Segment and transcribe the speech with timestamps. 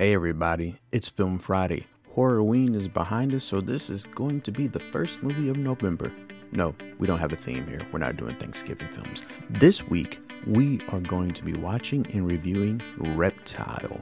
[0.00, 1.86] Hey everybody, it's Film Friday.
[2.16, 6.10] Horrorween is behind us, so this is going to be the first movie of November.
[6.52, 7.82] No, we don't have a theme here.
[7.92, 9.24] We're not doing Thanksgiving films.
[9.50, 14.00] This week, we are going to be watching and reviewing Reptile.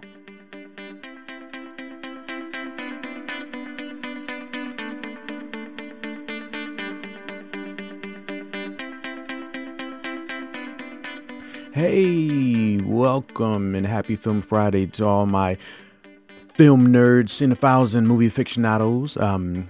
[11.72, 15.58] Hey, welcome and happy Film Friday to all my
[16.58, 19.16] film nerds, cinephiles, and movie aficionados.
[19.16, 19.68] Um,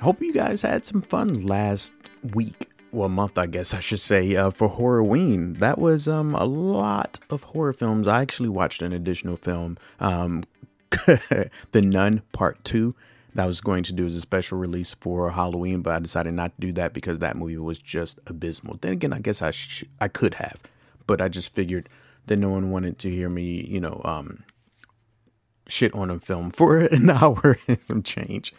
[0.00, 1.92] hope you guys had some fun last
[2.32, 5.58] week, well, month, I guess I should say, uh, for Horrorween.
[5.58, 8.08] That was um a lot of horror films.
[8.08, 10.44] I actually watched an additional film, um,
[10.90, 12.94] The Nun Part Two.
[13.34, 16.34] That I was going to do as a special release for Halloween, but I decided
[16.34, 18.78] not to do that because that movie was just abysmal.
[18.80, 20.62] Then again, I guess I sh- I could have
[21.06, 21.88] but I just figured
[22.26, 24.44] that no one wanted to hear me, you know, um,
[25.72, 28.52] shit on a film for an hour and some change.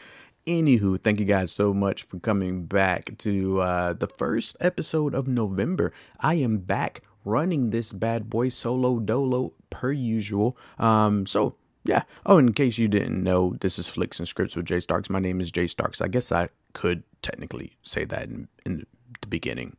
[0.46, 5.28] Anywho, thank you guys so much for coming back to uh, the first episode of
[5.28, 5.94] November.
[6.20, 10.58] I am back running this bad boy solo dolo per usual.
[10.78, 12.04] Um, so yeah.
[12.26, 15.10] Oh, in case you didn't know, this is Flicks and Scripts with Jaye Starkes.
[15.10, 16.02] My name is Jaye Starkes.
[16.02, 18.86] I guess I could technically say that in, in
[19.22, 19.78] the beginning.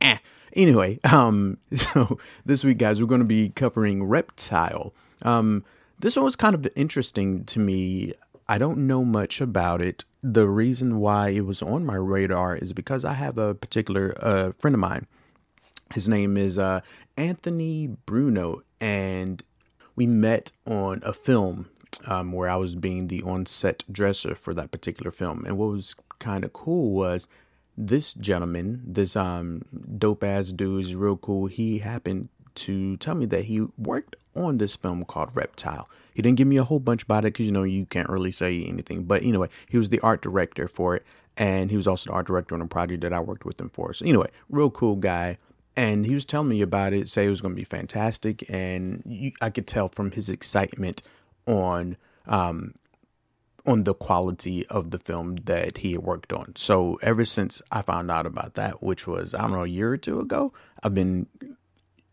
[0.00, 0.18] Eh.
[0.54, 4.94] Anyway, um, so this week, guys, we're going to be covering Reptile.
[5.22, 5.64] Um,
[6.00, 8.12] this one was kind of interesting to me.
[8.48, 10.04] I don't know much about it.
[10.22, 14.52] The reason why it was on my radar is because I have a particular uh,
[14.58, 15.06] friend of mine.
[15.94, 16.80] His name is uh,
[17.16, 19.42] Anthony Bruno, and
[19.94, 21.68] we met on a film
[22.06, 25.44] um, where I was being the on-set dresser for that particular film.
[25.44, 27.28] And what was kind of cool was
[27.76, 29.62] this gentleman, this um
[29.98, 31.46] dope ass dude is real cool.
[31.46, 32.28] He happened
[32.60, 35.88] to tell me that he worked on this film called Reptile.
[36.14, 38.32] He didn't give me a whole bunch about it because you know you can't really
[38.32, 39.04] say anything.
[39.04, 41.04] But anyway, he was the art director for it,
[41.36, 43.70] and he was also the art director on a project that I worked with him
[43.70, 43.92] for.
[43.92, 45.38] So anyway, real cool guy.
[45.76, 49.02] And he was telling me about it, say it was going to be fantastic, and
[49.06, 51.00] you, I could tell from his excitement
[51.46, 51.96] on
[52.26, 52.74] um,
[53.66, 56.54] on the quality of the film that he had worked on.
[56.56, 59.92] So ever since I found out about that, which was I don't know a year
[59.92, 60.52] or two ago,
[60.82, 61.26] I've been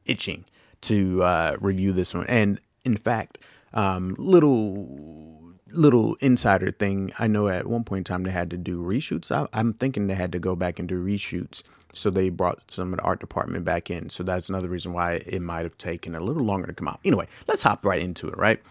[0.08, 0.46] itching
[0.82, 2.26] to uh, review this one.
[2.28, 3.40] And in fact,
[3.74, 5.38] um, little
[5.72, 9.32] little insider thing, I know at one point in time they had to do reshoots.
[9.32, 11.62] I, I'm thinking they had to go back and do reshoots.
[11.94, 14.10] So they brought some of the art department back in.
[14.10, 17.00] So that's another reason why it might have taken a little longer to come out.
[17.04, 18.62] Anyway, let's hop right into it, right?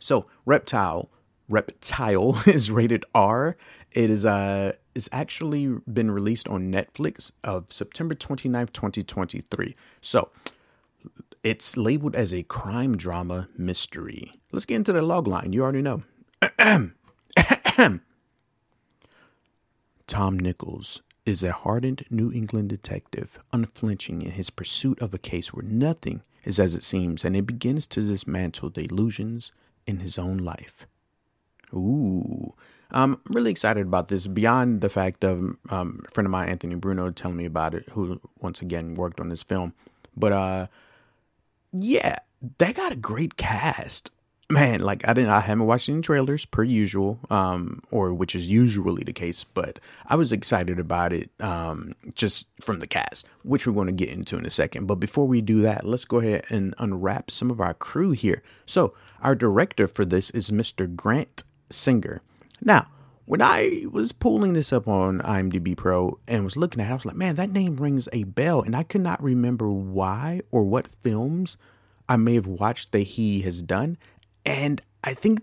[0.00, 1.10] So Reptile
[1.48, 3.56] Reptile is rated R.
[3.92, 9.76] It is uh it's actually been released on Netflix of September 29th, 2023.
[10.00, 10.30] So
[11.42, 14.32] it's labeled as a crime drama mystery.
[14.52, 15.52] Let's get into the log line.
[15.52, 16.02] You already know.
[20.06, 25.52] Tom Nichols is a hardened New England detective, unflinching in his pursuit of a case
[25.52, 29.52] where nothing is as it seems, and he begins to dismantle the illusions
[29.86, 30.86] in his own life.
[31.74, 32.52] Ooh.
[32.90, 36.74] I'm really excited about this beyond the fact of um, a friend of mine, Anthony
[36.74, 39.74] Bruno, telling me about it, who once again worked on this film.
[40.16, 40.66] But uh,
[41.72, 42.16] yeah,
[42.58, 44.10] they got a great cast.
[44.50, 48.48] Man, like I didn't, I haven't watched any trailers per usual, um, or which is
[48.48, 49.44] usually the case.
[49.44, 53.92] But I was excited about it, um, just from the cast, which we're going to
[53.92, 54.86] get into in a second.
[54.86, 58.42] But before we do that, let's go ahead and unwrap some of our crew here.
[58.64, 60.96] So our director for this is Mr.
[60.96, 62.22] Grant Singer.
[62.60, 62.88] Now,
[63.28, 66.94] when I was pulling this up on IMDb Pro and was looking at it, I
[66.94, 68.62] was like, man, that name rings a bell.
[68.62, 71.58] And I could not remember why or what films
[72.08, 73.98] I may have watched that he has done.
[74.46, 75.42] And I think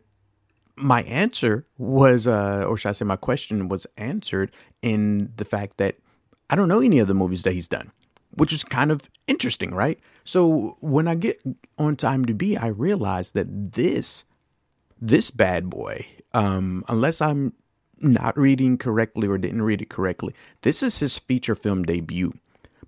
[0.76, 5.78] my answer was, uh, or should I say, my question was answered in the fact
[5.78, 5.96] that
[6.50, 7.92] I don't know any of the movies that he's done,
[8.32, 10.00] which is kind of interesting, right?
[10.24, 11.40] So when I get
[11.78, 14.26] onto IMDb, I realize that this
[15.00, 17.54] this bad boy, um, unless I'm
[18.02, 22.34] not reading correctly or didn't read it correctly, this is his feature film debut.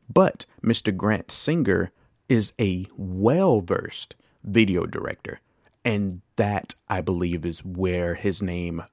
[0.10, 0.96] But Mr.
[0.96, 1.92] Grant Singer
[2.30, 5.40] is a well versed video director.
[5.86, 8.84] And that, I believe, is where his name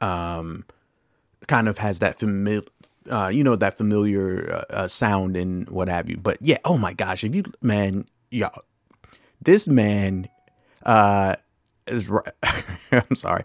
[0.00, 0.66] um,
[1.46, 2.62] kind of has that familiar,
[3.10, 6.16] uh, you know, that familiar uh, uh, sound and what have you.
[6.18, 8.62] But yeah, oh my gosh, if you, man, y'all,
[9.40, 10.28] this man,
[10.84, 11.36] uh,
[11.86, 12.08] is
[12.92, 13.44] I'm sorry.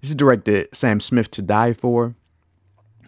[0.00, 2.14] This is directed Sam Smith to Die For.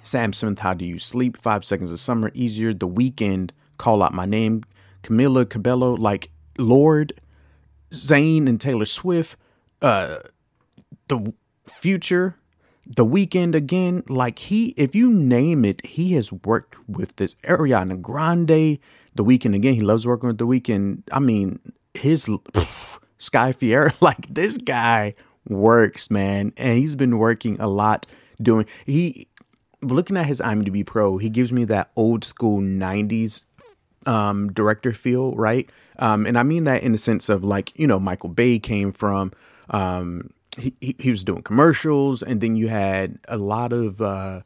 [0.03, 1.41] Sam Smith, How Do You Sleep?
[1.41, 4.65] Five Seconds of Summer, Easier, The Weeknd, Call Out My Name,
[5.03, 7.13] Camila Cabello, like Lorde,
[7.93, 9.37] Zayn and Taylor Swift,
[9.81, 10.19] uh,
[11.09, 11.33] the
[11.67, 12.37] future,
[12.85, 14.03] the Weeknd again.
[14.09, 18.79] Like he, if you name it, he has worked with this Ariana Grande.
[19.15, 19.75] The Weeknd again.
[19.75, 21.03] He loves working with the Weeknd.
[21.13, 21.61] I mean,
[21.95, 22.29] his
[23.23, 23.95] Sky Ferreira.
[24.01, 25.15] Like this guy
[25.49, 28.07] works, man, and he's been working a lot
[28.41, 29.29] doing he
[29.81, 33.47] looking at his IMDb Pro, he gives me that old school 90s
[34.07, 35.69] um, director feel, right?
[35.99, 38.93] Um, and I mean that in the sense of like, you know, Michael Bay came
[38.93, 39.33] from,
[39.71, 44.43] um, he, he, was doing commercials, and then you had a lot of uh,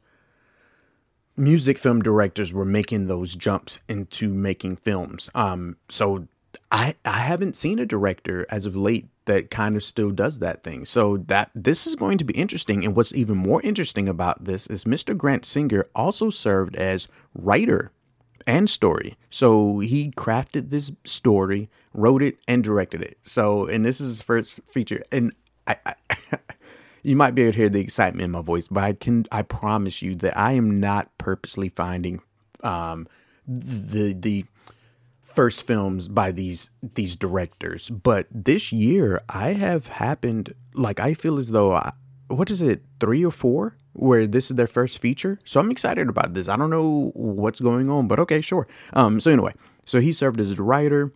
[1.36, 5.28] music film directors were making those jumps into making films.
[5.34, 6.28] Um, so
[6.70, 10.62] I I haven't seen a director as of late that kind of still does that
[10.62, 10.84] thing.
[10.84, 12.84] So that this is going to be interesting.
[12.84, 15.16] And what's even more interesting about this is Mr.
[15.16, 17.92] Grant Singer also served as writer
[18.46, 19.16] and story.
[19.30, 23.18] So he crafted this story, wrote it, and directed it.
[23.22, 25.02] So and this is his first feature.
[25.12, 25.32] And
[25.66, 25.94] I, I
[27.02, 29.42] you might be able to hear the excitement in my voice, but I can I
[29.42, 32.22] promise you that I am not purposely finding
[32.62, 33.06] um
[33.46, 34.44] the the
[35.36, 41.38] first films by these these directors, but this year I have happened like I feel
[41.38, 41.92] as though I,
[42.26, 45.38] what is it three or four where this is their first feature.
[45.44, 46.48] So I'm excited about this.
[46.48, 48.68] I don't know what's going on, but okay, sure.
[48.92, 49.54] Um, so anyway,
[49.84, 51.12] so he served as a writer.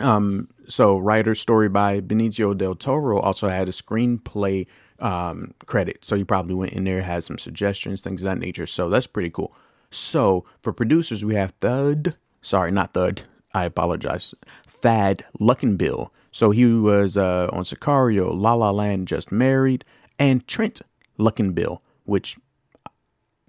[0.00, 4.66] Um, so writer story by Benicio del Toro also had a screenplay
[5.00, 6.04] um credit.
[6.04, 8.66] So he probably went in there, had some suggestions, things of that nature.
[8.66, 9.54] So that's pretty cool.
[9.90, 12.16] So for producers, we have Thud.
[12.42, 13.22] Sorry, not Thud.
[13.54, 14.34] I apologize.
[14.66, 16.10] Thad Luckinbill.
[16.32, 19.84] So he was uh, on Sicario, La La Land, Just Married,
[20.18, 20.82] and Trent
[21.18, 22.36] Luckinbill, which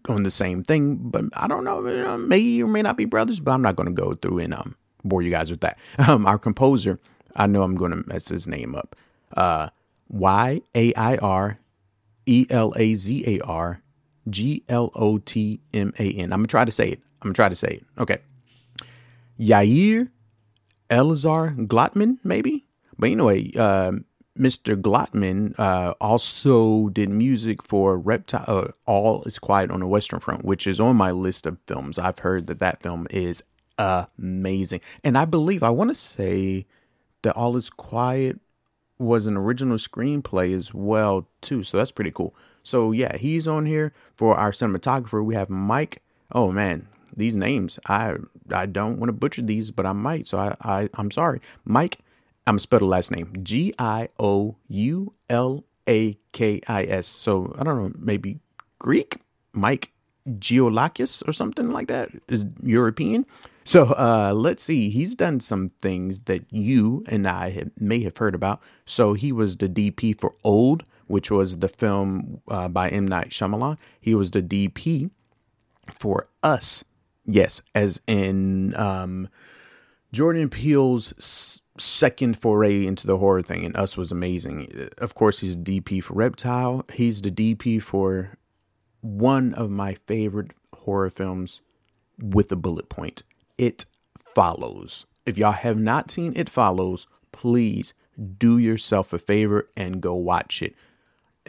[0.08, 1.82] on the same thing, but I don't know
[2.18, 4.76] may or may not be brothers, but I'm not going to go through and um,
[5.04, 5.78] bore you guys with that.
[6.08, 7.00] Um, our composer,
[7.36, 8.96] I know I'm going to mess his name up.
[9.36, 9.70] Uh,
[10.08, 11.60] y A I R
[12.26, 13.82] E L A Z A R
[14.30, 16.32] G L O T M A N.
[16.32, 17.00] I'm going to try to say it.
[17.22, 17.84] I'm going to try to say it.
[17.98, 18.20] Okay.
[19.40, 20.10] Yair
[20.90, 22.66] Elazar Glotman, maybe.
[22.98, 23.94] But anyway, uh,
[24.38, 24.80] Mr.
[24.80, 28.44] Glotman uh, also did music for Reptile.
[28.48, 31.98] Uh, All is Quiet on the Western Front, which is on my list of films.
[31.98, 33.44] I've heard that that film is
[33.78, 36.66] amazing, and I believe I want to say
[37.24, 38.40] that All is Quiet
[38.98, 41.64] was an original screenplay as well too.
[41.64, 42.36] So that's pretty cool.
[42.64, 45.24] So yeah, he's on here for our cinematographer.
[45.24, 46.02] We have Mike.
[46.32, 47.80] Oh man, these names.
[47.88, 48.16] I
[48.52, 50.28] I don't want to butcher these, but I might.
[50.28, 51.42] So I, I I'm sorry.
[51.66, 52.00] Mike,
[52.48, 53.34] I'm gonna spell the last name.
[53.44, 57.08] G I O U L A K I S.
[57.08, 58.40] So I don't know, maybe
[58.80, 59.18] Greek?
[59.54, 59.92] Mike
[60.28, 62.10] Gioulakis or something like that.
[62.28, 63.26] Is European.
[63.64, 64.90] So uh, let's see.
[64.90, 68.62] He's done some things that you and I have, may have heard about.
[68.86, 73.30] So he was the DP for Old, which was the film uh, by M Night
[73.30, 73.78] Shyamalan.
[74.00, 75.10] He was the DP
[75.88, 76.84] for Us,
[77.26, 79.30] Yes, as in um,
[80.12, 84.90] Jordan Peele's second foray into the horror thing, and Us was amazing.
[84.98, 86.86] Of course, he's DP for Reptile.
[86.94, 88.38] He's the DP for
[89.02, 91.62] one of my favorite horror films
[92.20, 93.24] with a bullet point.
[93.58, 93.86] It
[94.36, 95.06] follows.
[95.26, 97.94] If y'all have not seen It Follows, please
[98.38, 100.76] do yourself a favor and go watch it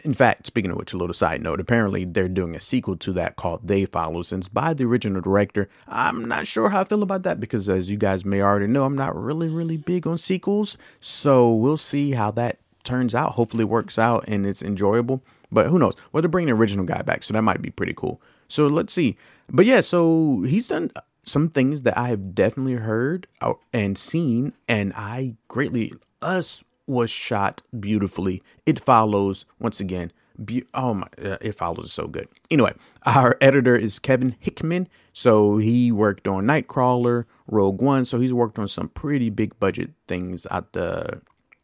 [0.03, 3.13] in fact, speaking of which, a little side note, apparently they're doing a sequel to
[3.13, 5.69] that called They Follow, since by the original director.
[5.87, 8.85] I'm not sure how I feel about that because, as you guys may already know,
[8.85, 10.77] I'm not really, really big on sequels.
[10.99, 13.33] So we'll see how that turns out.
[13.33, 15.23] Hopefully, works out and it's enjoyable.
[15.51, 15.93] But who knows?
[16.11, 18.21] Well, they're bringing the original guy back, so that might be pretty cool.
[18.47, 19.17] So let's see.
[19.49, 20.91] But yeah, so he's done
[21.23, 27.11] some things that I have definitely heard uh, and seen, and I greatly us was
[27.11, 28.41] shot beautifully.
[28.65, 30.11] It follows once again.
[30.43, 31.07] Be- oh my!
[31.21, 32.27] Uh, it follows so good.
[32.51, 32.73] Anyway,
[33.05, 38.59] our editor is Kevin Hickman, so he worked on Nightcrawler, Rogue One, so he's worked
[38.59, 41.21] on some pretty big budget things at the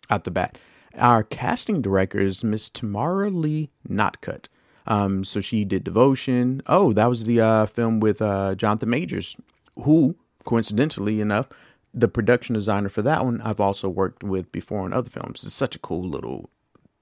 [0.10, 0.58] at the bat.
[0.98, 4.50] Our casting director is Miss Tamara Lee Notcutt.
[4.86, 6.62] Um, so she did Devotion.
[6.68, 9.38] Oh, that was the uh, film with uh, Jonathan Majors,
[9.78, 10.16] who,
[10.46, 11.48] coincidentally enough,
[11.94, 15.44] the production designer for that one I've also worked with before in other films.
[15.44, 16.50] It's such a cool little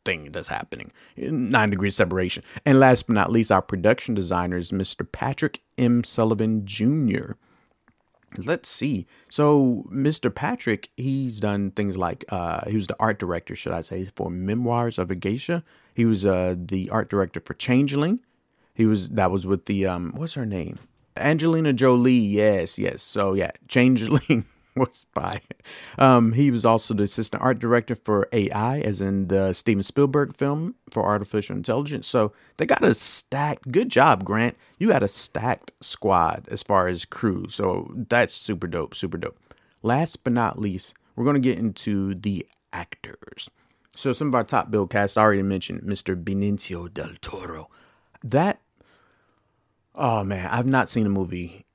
[0.04, 0.92] thing that's happening.
[1.18, 2.44] Nine degrees separation.
[2.66, 5.10] And last but not least, our production designer is Mr.
[5.10, 6.04] Patrick M.
[6.04, 7.34] Sullivan Jr.
[8.38, 9.08] Let's see.
[9.30, 10.34] So, Mr.
[10.34, 14.30] Patrick, he's done things like uh, he was the art director, should I say, for
[14.30, 15.64] Memoirs of a Geisha.
[15.94, 18.22] He was uh, the art director for Changeling.
[18.74, 20.80] He was that was with the um, what's her name?
[21.18, 22.14] Angelina Jolie.
[22.14, 23.02] Yes, yes.
[23.02, 24.46] So yeah, Changeling.
[24.76, 25.42] was by.
[25.98, 30.36] Um, he was also the assistant art director for AI, as in the Steven Spielberg
[30.36, 32.08] film for artificial intelligence.
[32.08, 33.72] So they got a stacked.
[33.72, 34.58] Good job, Grant.
[34.78, 37.48] You got a stacked squad as far as crew.
[37.50, 38.96] So that's super dope.
[38.96, 39.38] Super dope.
[39.84, 43.50] Last but not least, we're going to get into the actors.
[43.96, 46.22] So some of our top bill cast I already mentioned Mr.
[46.22, 47.70] Benicio del Toro.
[48.24, 48.62] That
[49.96, 51.66] oh man, I've not seen a movie.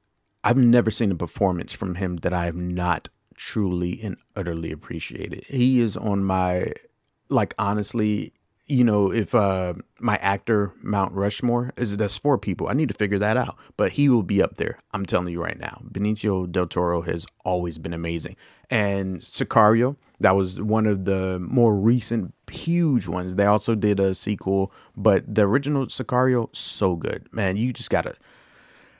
[0.46, 5.42] I've never seen a performance from him that I have not truly and utterly appreciated.
[5.48, 6.72] He is on my
[7.28, 8.32] like honestly,
[8.66, 12.68] you know, if uh my actor Mount Rushmore is that's four people.
[12.68, 13.58] I need to figure that out.
[13.76, 14.78] But he will be up there.
[14.94, 15.82] I'm telling you right now.
[15.90, 18.36] Benicio del Toro has always been amazing.
[18.70, 23.34] And Sicario, that was one of the more recent huge ones.
[23.34, 27.26] They also did a sequel, but the original Sicario so good.
[27.32, 28.14] Man, you just got to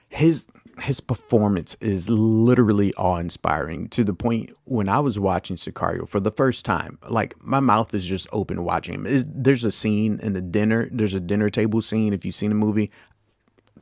[0.09, 0.47] his
[0.81, 6.31] his performance is literally awe-inspiring to the point when I was watching Sicario for the
[6.31, 9.07] first time, like my mouth is just open watching him.
[9.07, 12.51] Is there's a scene in the dinner, there's a dinner table scene if you've seen
[12.51, 12.91] the movie.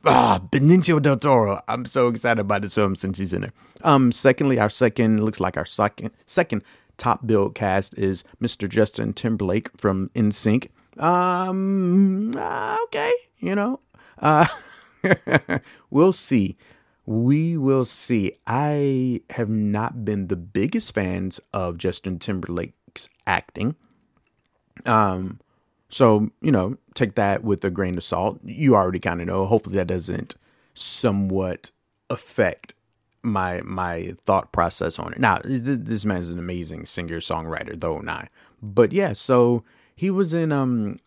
[0.05, 1.61] Ah, Benicio del Toro.
[1.67, 3.53] I'm so excited about this film since he's in it.
[3.83, 6.63] Um, secondly, our second looks like our second second
[6.97, 8.69] top build cast is Mr.
[8.69, 10.69] Justin Timberlake from NSYNC.
[10.97, 13.81] Um, uh, okay, you know,
[14.19, 14.47] uh,
[15.89, 16.57] we'll see.
[17.05, 18.33] We will see.
[18.47, 23.75] I have not been the biggest fans of Justin Timberlake's acting.
[24.85, 25.39] Um,
[25.89, 28.39] so you know, take that with a grain of salt.
[28.43, 29.45] You already kind of know.
[29.45, 30.35] Hopefully, that doesn't
[30.73, 31.71] somewhat
[32.09, 32.73] affect
[33.21, 35.19] my my thought process on it.
[35.19, 38.29] Now, this man is an amazing singer songwriter, though not.
[38.61, 39.63] But yeah, so
[39.95, 40.99] he was in um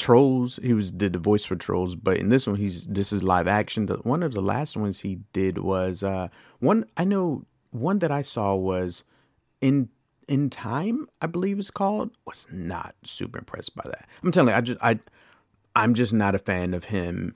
[0.00, 0.58] Trolls.
[0.62, 3.46] He was did the voice for Trolls, but in this one, he's this is live
[3.46, 3.86] action.
[3.86, 6.28] The, one of the last ones he did was uh
[6.58, 9.04] one I know one that I saw was
[9.60, 9.88] in
[10.30, 14.56] in time i believe it's called was not super impressed by that i'm telling you
[14.56, 14.98] i just i
[15.74, 17.34] i'm just not a fan of him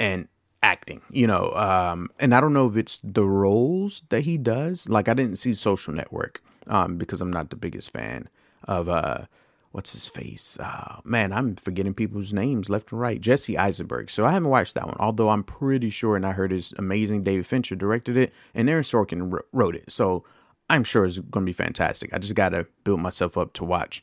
[0.00, 0.26] and
[0.60, 4.88] acting you know um and i don't know if it's the roles that he does
[4.88, 8.28] like i didn't see social network um because i'm not the biggest fan
[8.64, 9.24] of uh
[9.72, 14.24] what's his face uh man i'm forgetting people's names left and right jesse eisenberg so
[14.24, 17.46] i haven't watched that one although i'm pretty sure and i heard his amazing david
[17.46, 20.24] fincher directed it and aaron sorkin wrote it so
[20.70, 24.02] i'm sure it's going to be fantastic i just gotta build myself up to watch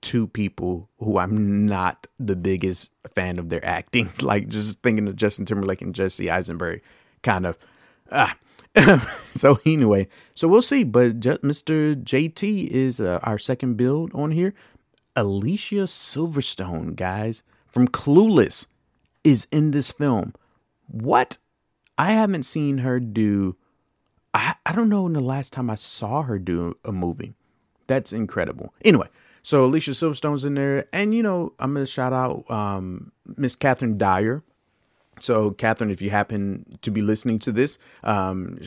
[0.00, 4.10] two people who I'm not the biggest fan of their acting.
[4.22, 6.82] like just thinking of Justin Timberlake and Jesse Eisenberg,
[7.22, 7.58] kind of.
[8.10, 8.36] Ah.
[9.34, 10.84] so anyway, so we'll see.
[10.84, 12.00] But Mr.
[12.00, 14.54] JT is uh, our second build on here.
[15.16, 18.66] Alicia Silverstone, guys, from Clueless,
[19.24, 20.34] is in this film.
[20.86, 21.38] What?
[21.98, 23.56] I haven't seen her do.
[24.32, 27.34] I I don't know when the last time I saw her do a movie.
[27.86, 28.72] That's incredible.
[28.84, 29.08] Anyway,
[29.42, 33.98] so Alicia Silverstone's in there, and you know I'm gonna shout out um, Miss Catherine
[33.98, 34.42] Dyer.
[35.18, 38.58] So Catherine, if you happen to be listening to this, um,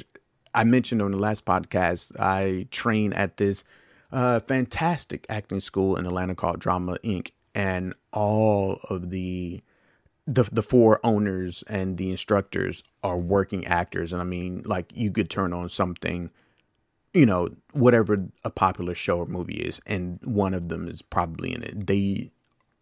[0.54, 3.64] I mentioned on the last podcast I train at this
[4.14, 7.32] uh, fantastic acting school in Atlanta called Drama Inc.
[7.56, 9.62] And all of the
[10.26, 15.12] the the four owners and the instructors are working actors, and I mean, like you
[15.12, 16.32] could turn on something
[17.14, 21.54] you know, whatever a popular show or movie is, and one of them is probably
[21.54, 21.88] in it.
[21.88, 22.32] They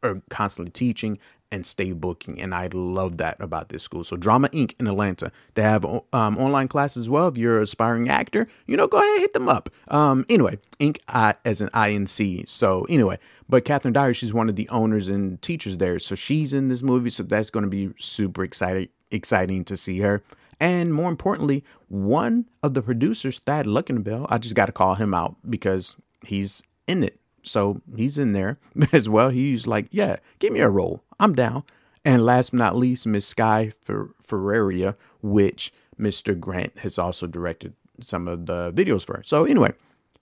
[0.03, 1.19] are constantly teaching
[1.51, 4.05] and stay booking, and I love that about this school.
[4.05, 4.73] So, Drama Inc.
[4.79, 7.27] in Atlanta, they have um, online classes as well.
[7.27, 9.69] If you're an aspiring actor, you know, go ahead and hit them up.
[9.89, 10.99] Um, anyway, Inc.
[11.09, 12.47] I, as an INC.
[12.47, 16.53] So, anyway, but Catherine Dyer, she's one of the owners and teachers there, so she's
[16.53, 17.09] in this movie.
[17.09, 20.23] So that's going to be super exciting, exciting to see her.
[20.61, 25.13] And more importantly, one of the producers, Thad Luckinbill, I just got to call him
[25.13, 27.19] out because he's in it.
[27.43, 28.57] So he's in there
[28.93, 29.29] as well.
[29.29, 31.03] He's like, yeah, give me a role.
[31.19, 31.63] I'm down.
[32.03, 36.39] And last but not least, Miss Sky Fer- Ferreira, which Mr.
[36.39, 39.21] Grant has also directed some of the videos for.
[39.23, 39.73] So anyway,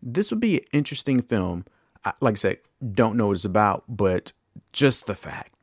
[0.01, 1.65] this would be an interesting film.
[2.03, 2.57] I, like I said,
[2.93, 4.33] don't know what it's about, but
[4.73, 5.53] just the fact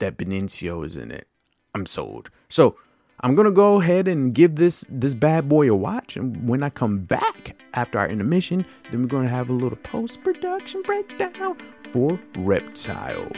[0.00, 1.28] that Benicio is in it,
[1.74, 2.30] I'm sold.
[2.48, 2.76] So
[3.20, 6.70] I'm gonna go ahead and give this this bad boy a watch, and when I
[6.70, 11.56] come back after our intermission, then we're gonna have a little post production breakdown
[11.90, 13.30] for Reptile.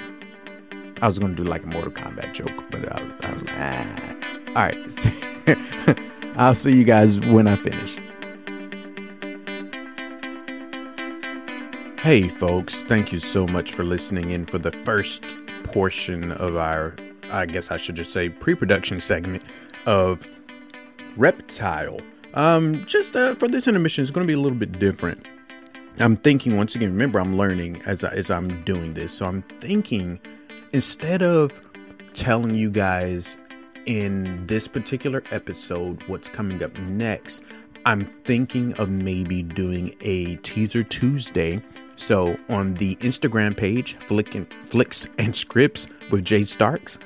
[1.01, 4.15] I was gonna do like a Mortal Kombat joke, but I, I was like, ah.
[4.49, 5.99] All right,
[6.37, 7.99] I'll see you guys when I finish.
[12.03, 15.23] Hey, folks, thank you so much for listening in for the first
[15.63, 16.97] portion of our,
[17.31, 19.45] I guess I should just say, pre production segment
[19.87, 20.27] of
[21.17, 22.01] Reptile.
[22.35, 25.27] Um, just uh, for this intermission, it's going to be a little bit different.
[25.99, 26.91] I'm thinking once again.
[26.91, 30.19] Remember, I'm learning as I, as I'm doing this, so I'm thinking
[30.73, 31.61] instead of
[32.15, 33.37] telling you guys
[33.85, 37.45] in this particular episode what's coming up next,
[37.85, 41.61] I'm thinking of maybe doing a teaser Tuesday.
[41.97, 46.99] So on the Instagram page, Flick and Flicks and Scripts with Jaye Starkes.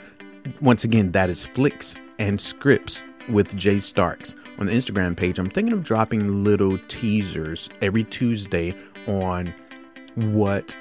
[0.60, 5.38] Once again, that is Flicks and Scripts with Jaye Starkes on the Instagram page.
[5.38, 8.74] I'm thinking of dropping little teasers every Tuesday
[9.06, 9.54] on
[10.14, 10.76] what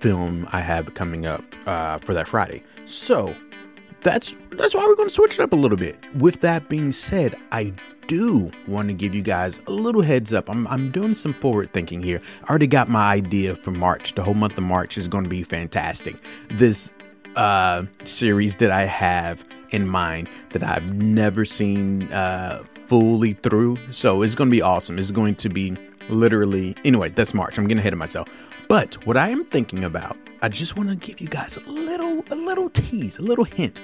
[0.00, 2.62] film I have coming up uh, for that Friday.
[2.86, 3.34] So
[4.02, 5.98] that's that's why we're going to switch it up a little bit.
[6.16, 7.72] With that being said, I
[8.08, 10.50] do want to give you guys a little heads up.
[10.50, 12.20] I'm, I'm doing some forward thinking here.
[12.44, 14.14] I already got my idea for March.
[14.14, 16.16] The whole month of March is going to be fantastic.
[16.50, 16.92] This
[17.36, 23.78] uh, series that I have in mind that I've never seen uh, fully through.
[23.90, 24.98] So it's going to be awesome.
[24.98, 25.76] It's going to be
[26.08, 27.58] literally, anyway, that's March.
[27.58, 28.28] I'm getting ahead of myself.
[28.68, 32.24] But what I am thinking about, I just want to give you guys a little,
[32.30, 33.80] a little tease, a little hint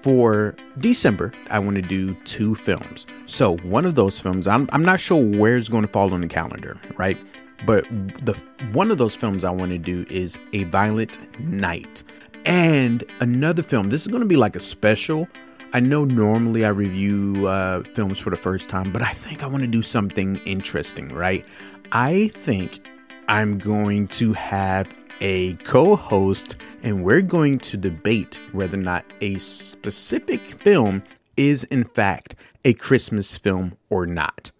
[0.00, 3.06] for December, I want to do two films.
[3.26, 6.20] So one of those films, I'm, I'm not sure where it's going to fall on
[6.20, 7.18] the calendar, right?
[7.66, 7.84] But
[8.24, 8.40] the
[8.72, 12.04] one of those films I want to do is A Violent Night.
[12.48, 15.28] And another film, this is going to be like a special.
[15.74, 19.46] I know normally I review uh, films for the first time, but I think I
[19.46, 21.44] want to do something interesting, right?
[21.92, 22.88] I think
[23.28, 24.88] I'm going to have
[25.20, 31.02] a co host, and we're going to debate whether or not a specific film
[31.36, 34.52] is, in fact, a Christmas film or not.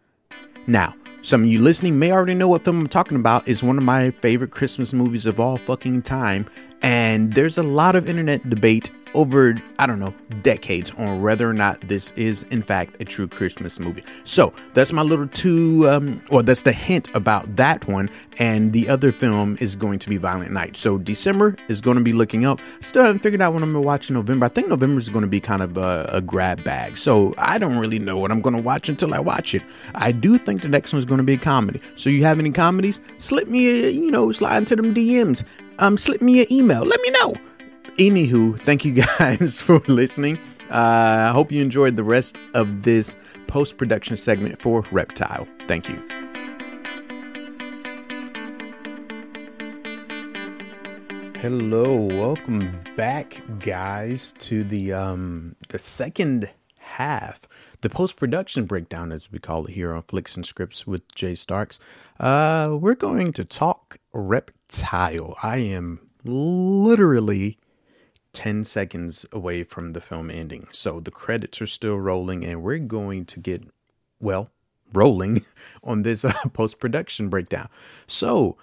[0.67, 3.49] Now, some of you listening may already know what film I'm talking about.
[3.49, 6.47] It's one of my favorite Christmas movies of all fucking time.
[6.83, 11.53] And there's a lot of internet debate over, I don't know, decades on whether or
[11.53, 14.05] not this is, in fact, a true Christmas movie.
[14.25, 18.11] So that's my little two, um, or that's the hint about that one.
[18.39, 20.77] And the other film is going to be Violent Night.
[20.77, 22.61] So December is going to be looking up.
[22.81, 24.47] Still haven't figured out what I'm going to watch in November.
[24.47, 26.97] I think November is going to be kind of a, a grab bag.
[26.97, 29.63] So I don't really know what I'm going to watch until I watch it.
[29.95, 31.81] I do think the next one is going to be a comedy.
[31.97, 33.01] So you have any comedies?
[33.19, 35.45] Slip me a, you know, slide into them DMs.
[35.79, 36.85] Um, slip me an email.
[36.85, 37.37] Let me know
[37.99, 40.39] anywho, thank you guys for listening.
[40.71, 45.47] Uh, I hope you enjoyed the rest of this post production segment for Reptile.
[45.67, 46.03] Thank you.
[51.41, 57.47] Hello, welcome back, guys, to the um the second half,
[57.81, 61.39] the post production breakdown, as we call it here on Flicks and Scripts with Jaye
[61.39, 61.79] Starkes.
[62.19, 65.37] Uh, we're going to talk Reptile.
[65.43, 67.59] I am literally
[68.33, 70.67] 10 seconds away from the film ending.
[70.73, 73.63] So the credits are still rolling, and we're going to get,
[74.21, 74.51] well,
[74.93, 75.43] rolling
[75.85, 77.69] on this uh, post production breakdown.
[78.07, 78.57] So,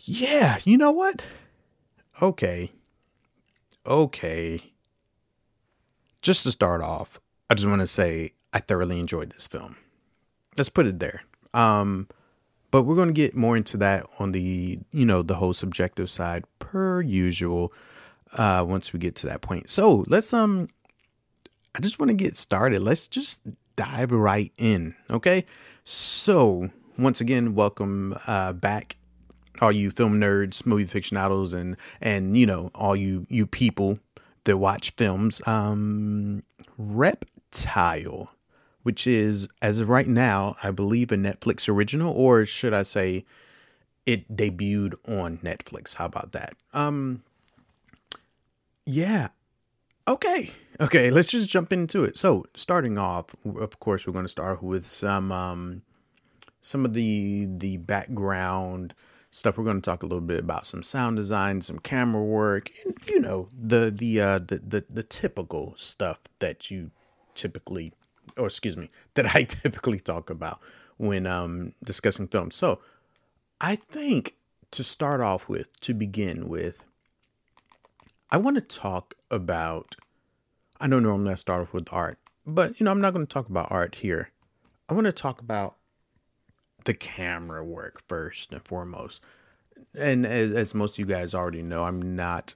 [0.00, 1.24] yeah, you know what?
[2.20, 2.72] Okay.
[3.86, 4.72] Okay.
[6.22, 9.76] Just to start off, I just want to say I thoroughly enjoyed this film.
[10.58, 11.22] Let's put it there.
[11.54, 12.08] Um,
[12.76, 16.10] but we're going to get more into that on the, you know, the whole subjective
[16.10, 17.72] side per usual
[18.34, 19.70] uh, once we get to that point.
[19.70, 20.68] So let's um,
[21.74, 22.82] I just want to get started.
[22.82, 23.40] Let's just
[23.76, 25.46] dive right in, okay?
[25.84, 28.96] So once again, welcome uh, back,
[29.62, 34.00] all you film nerds, movie aficionados, and and you know all you you people
[34.44, 35.40] that watch films.
[35.46, 36.42] Um,
[36.76, 38.28] Reptile,
[38.86, 43.24] which is as of right now, I believe a Netflix original, or should I say,
[44.06, 45.96] it debuted on Netflix.
[45.96, 46.54] How about that?
[46.72, 47.24] Um,
[48.84, 49.30] yeah.
[50.06, 50.52] Okay.
[50.78, 52.16] Okay, let's just jump into it.
[52.16, 55.82] So, starting off, of course, we're going to start with some um
[56.60, 58.94] some of the the background
[59.32, 59.58] stuff.
[59.58, 62.70] We're going to talk a little bit about some sound design, some camera work,
[63.08, 66.92] you know, the the uh the the, the typical stuff that you
[67.34, 67.92] typically
[68.36, 70.60] or excuse me, that I typically talk about
[70.96, 72.56] when um discussing films.
[72.56, 72.80] So,
[73.60, 74.34] I think
[74.72, 76.84] to start off with, to begin with,
[78.30, 79.96] I want to talk about.
[80.78, 83.32] I know normally I start off with art, but you know I'm not going to
[83.32, 84.30] talk about art here.
[84.88, 85.76] I want to talk about
[86.84, 89.22] the camera work first and foremost.
[89.98, 92.54] And as, as most of you guys already know, I'm not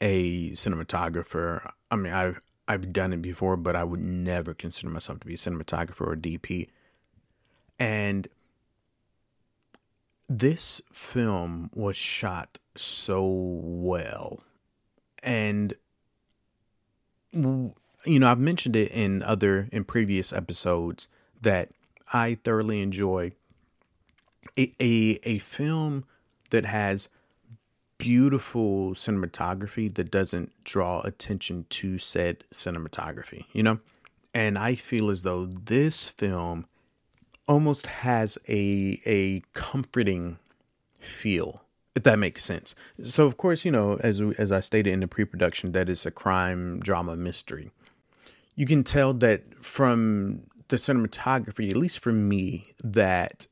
[0.00, 1.70] a cinematographer.
[1.90, 5.34] I mean, I've I've done it before, but I would never consider myself to be
[5.34, 6.68] a cinematographer or a DP.
[7.78, 8.28] And
[10.28, 14.40] this film was shot so well.
[15.22, 15.74] And
[17.32, 17.74] you
[18.06, 21.08] know, I've mentioned it in other in previous episodes,
[21.42, 21.70] that
[22.12, 23.32] I thoroughly enjoy
[24.56, 26.04] a, a, a film
[26.50, 27.08] that has
[27.98, 33.78] beautiful cinematography that doesn't draw attention to said cinematography, you know?
[34.32, 36.66] And I feel as though this film
[37.46, 40.38] almost has a a comforting
[40.98, 42.74] feel if that makes sense.
[43.04, 46.10] So of course, you know, as as I stated in the pre-production that it's a
[46.10, 47.70] crime drama mystery.
[48.56, 53.46] You can tell that from the cinematography, at least for me, that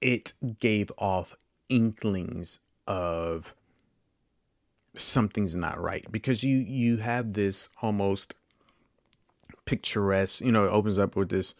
[0.00, 1.34] it gave off
[1.68, 2.58] inklings
[2.90, 3.54] of
[4.96, 8.34] something's not right because you you have this almost
[9.64, 11.54] picturesque, you know, it opens up with this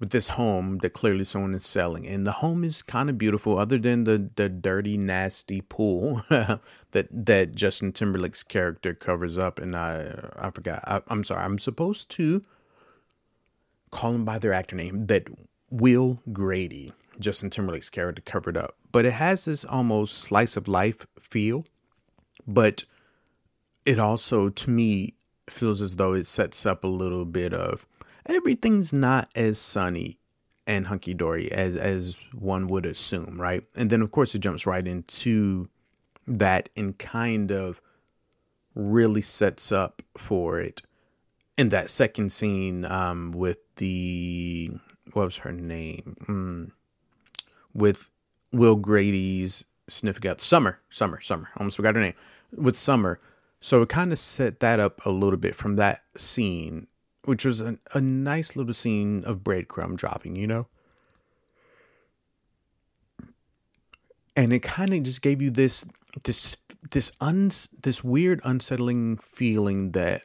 [0.00, 3.58] with this home that clearly someone is selling and the home is kind of beautiful
[3.58, 9.76] other than the the dirty nasty pool that that Justin Timberlake's character covers up and
[9.76, 12.40] I I forgot I, I'm sorry I'm supposed to
[13.90, 15.28] call them by their actor name that
[15.70, 18.76] Will Grady Justin Timberlake's character covered up.
[18.92, 21.64] But it has this almost slice of life feel.
[22.46, 22.84] But
[23.84, 25.14] it also to me
[25.48, 27.86] feels as though it sets up a little bit of
[28.26, 30.18] everything's not as sunny
[30.66, 33.62] and hunky dory as as one would assume, right?
[33.76, 35.68] And then of course it jumps right into
[36.26, 37.80] that and kind of
[38.74, 40.82] really sets up for it.
[41.56, 44.70] In that second scene um, with the
[45.12, 46.16] what was her name?
[46.22, 46.72] Mm,
[47.74, 48.08] with
[48.52, 51.50] Will Grady's sniffing out Summer, Summer, Summer.
[51.56, 52.14] Almost forgot her name
[52.52, 53.20] with Summer.
[53.60, 56.86] So it kind of set that up a little bit from that scene
[57.24, 60.68] which was a, a nice little scene of breadcrumb dropping, you know?
[64.36, 65.84] And it kind of just gave you this
[66.24, 66.56] this
[66.90, 67.50] this un
[67.82, 70.22] this weird unsettling feeling that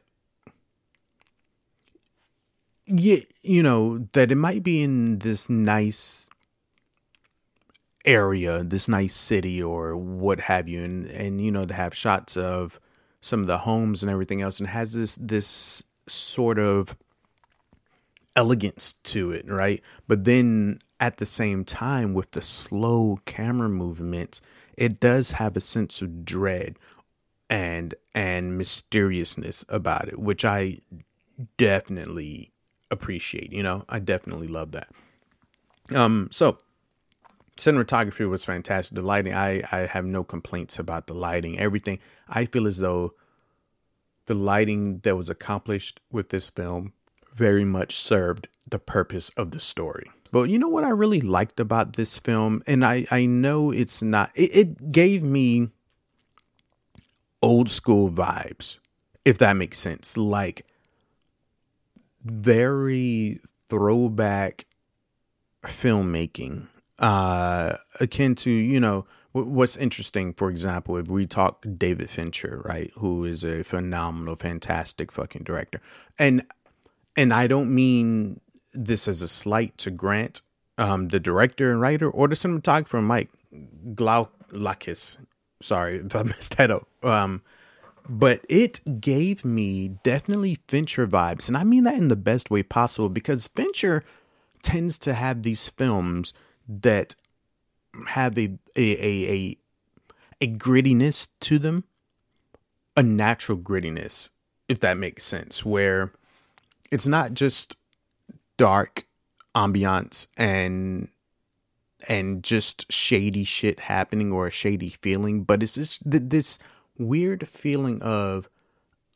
[2.88, 6.29] yeah, you know, that it might be in this nice
[8.06, 12.38] area, this nice city or what have you, and and you know, they have shots
[12.38, 12.80] of
[13.22, 16.96] some of the homes and everything else, and has this this sort of
[18.36, 19.82] elegance to it, right?
[20.08, 24.42] But then at the same time, with the slow camera movements,
[24.78, 26.78] it does have a sense of dread
[27.50, 30.80] and and mysteriousness about it, which I
[31.58, 32.52] definitely
[32.92, 33.52] appreciate.
[33.52, 34.90] You know, I definitely love that.
[35.94, 36.60] Um, so
[37.60, 38.96] cinematography was fantastic.
[38.96, 41.60] The lighting, I I have no complaints about the lighting.
[41.60, 43.14] Everything I feel as though
[44.26, 46.94] the lighting that was accomplished with this film
[47.36, 50.10] very much served the purpose of the story.
[50.32, 54.02] But you know what I really liked about this film, and I I know it's
[54.02, 54.32] not.
[54.36, 55.70] It, it gave me
[57.42, 58.80] old school vibes,
[59.26, 60.18] if that makes sense.
[60.18, 60.66] Like
[62.24, 64.66] very throwback
[65.64, 66.68] filmmaking,
[67.00, 72.92] uh, akin to you know what's interesting, for example, if we talk David Fincher, right,
[72.96, 75.82] who is a phenomenal, fantastic fucking director,
[76.18, 76.44] and
[77.16, 78.40] and I don't mean
[78.74, 80.42] this as a slight to Grant,
[80.78, 83.30] um, the director and writer, or the cinematographer Mike
[83.94, 85.18] Glaukakis.
[85.62, 86.88] Sorry if I messed that up.
[87.04, 87.42] Um,
[88.08, 92.64] but it gave me definitely Fincher vibes, and I mean that in the best way
[92.64, 94.04] possible because Fincher
[94.62, 96.34] tends to have these films
[96.70, 97.16] that
[98.08, 99.58] have a a a a,
[100.42, 101.84] a grittiness to them,
[102.96, 104.30] a natural grittiness,
[104.68, 106.14] if that makes sense, where
[106.92, 107.76] it's not just
[108.58, 109.06] dark
[109.56, 111.10] ambiance and
[112.08, 116.60] and just shady shit happening or a shady feeling, but it's just this
[116.98, 118.48] weird feeling of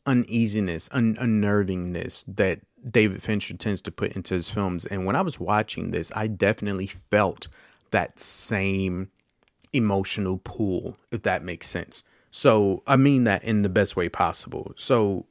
[0.06, 4.84] uneasiness, un- unnervingness that David Fincher tends to put into his films.
[4.84, 7.48] And when I was watching this, I definitely felt
[7.90, 9.10] that same
[9.72, 12.04] emotional pull, if that makes sense.
[12.30, 14.72] So I mean that in the best way possible.
[14.76, 15.26] So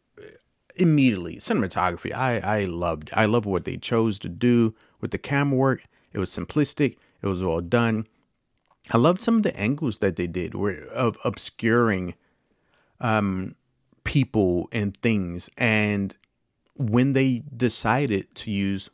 [0.75, 3.09] immediately, cinematography, I I loved.
[3.13, 5.83] I love what they chose to do with the camera work.
[6.13, 6.97] It was simplistic.
[7.21, 8.07] It was well done.
[8.91, 12.15] I loved some of the angles that they did, were of obscuring
[12.99, 13.55] um,
[14.03, 15.49] people and things.
[15.57, 16.15] And
[16.75, 18.89] when they decided to use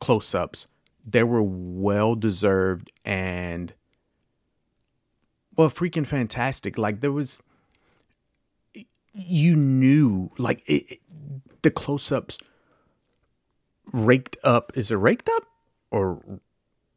[0.00, 0.66] close-ups,
[1.06, 3.72] they were well deserved and
[5.56, 6.78] well freaking fantastic.
[6.78, 7.38] Like there was
[9.12, 11.00] you knew like it, it,
[11.62, 12.38] the close-ups
[13.92, 14.72] raked up.
[14.74, 15.44] Is it raked up
[15.90, 16.40] or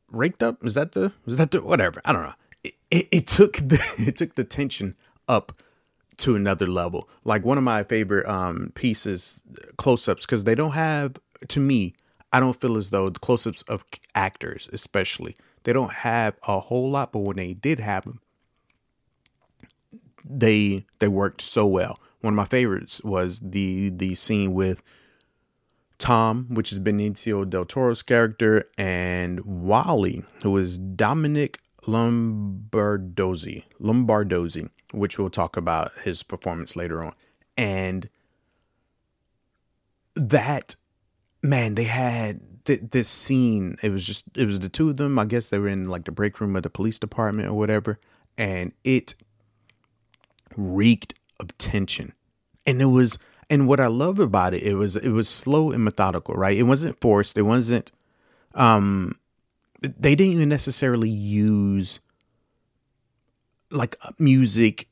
[0.09, 0.63] raked up?
[0.63, 2.01] Is that the is that the whatever.
[2.05, 2.33] I don't know.
[2.63, 4.95] It, it, it took the it took the tension
[5.27, 5.51] up
[6.17, 9.41] to another level like one of my favorite um pieces
[9.77, 11.95] close-ups because they don't have to me
[12.32, 16.89] I don't feel as though the close-ups of actors, especially, they don't have a whole
[16.89, 18.19] lot, but when they did have them,
[20.25, 21.99] they they worked so well.
[22.21, 24.84] One of my favorites was the the scene with
[25.99, 35.17] Tom, which is Benicio del Toro's character, and Wally, who is Dominic Lombardozzi, Lombardozzi, which
[35.17, 37.13] we'll talk about his performance later on.
[37.56, 38.10] And
[40.15, 40.76] that
[41.41, 43.76] man, they had th- this scene.
[43.82, 45.17] It was just it was the two of them.
[45.17, 48.00] I guess they were in like the break room of the police department or whatever,
[48.38, 49.15] and it
[50.56, 52.13] reeked of tension.
[52.65, 53.17] And it was
[53.50, 56.58] and what I love about it, it was it was slow and methodical, right?
[56.58, 57.38] It wasn't forced.
[57.38, 57.91] It wasn't
[58.54, 59.13] um
[59.81, 61.99] they didn't even necessarily use
[63.71, 64.87] like music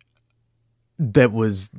[1.00, 1.70] that was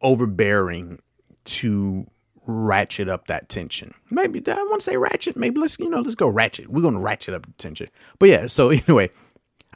[0.00, 0.98] overbearing
[1.44, 2.06] to
[2.46, 3.94] ratchet up that tension.
[4.10, 5.36] Maybe I want to say ratchet.
[5.36, 6.68] Maybe let's you know let's go ratchet.
[6.68, 7.88] We're gonna ratchet up the tension.
[8.18, 8.46] But yeah.
[8.46, 9.10] So anyway,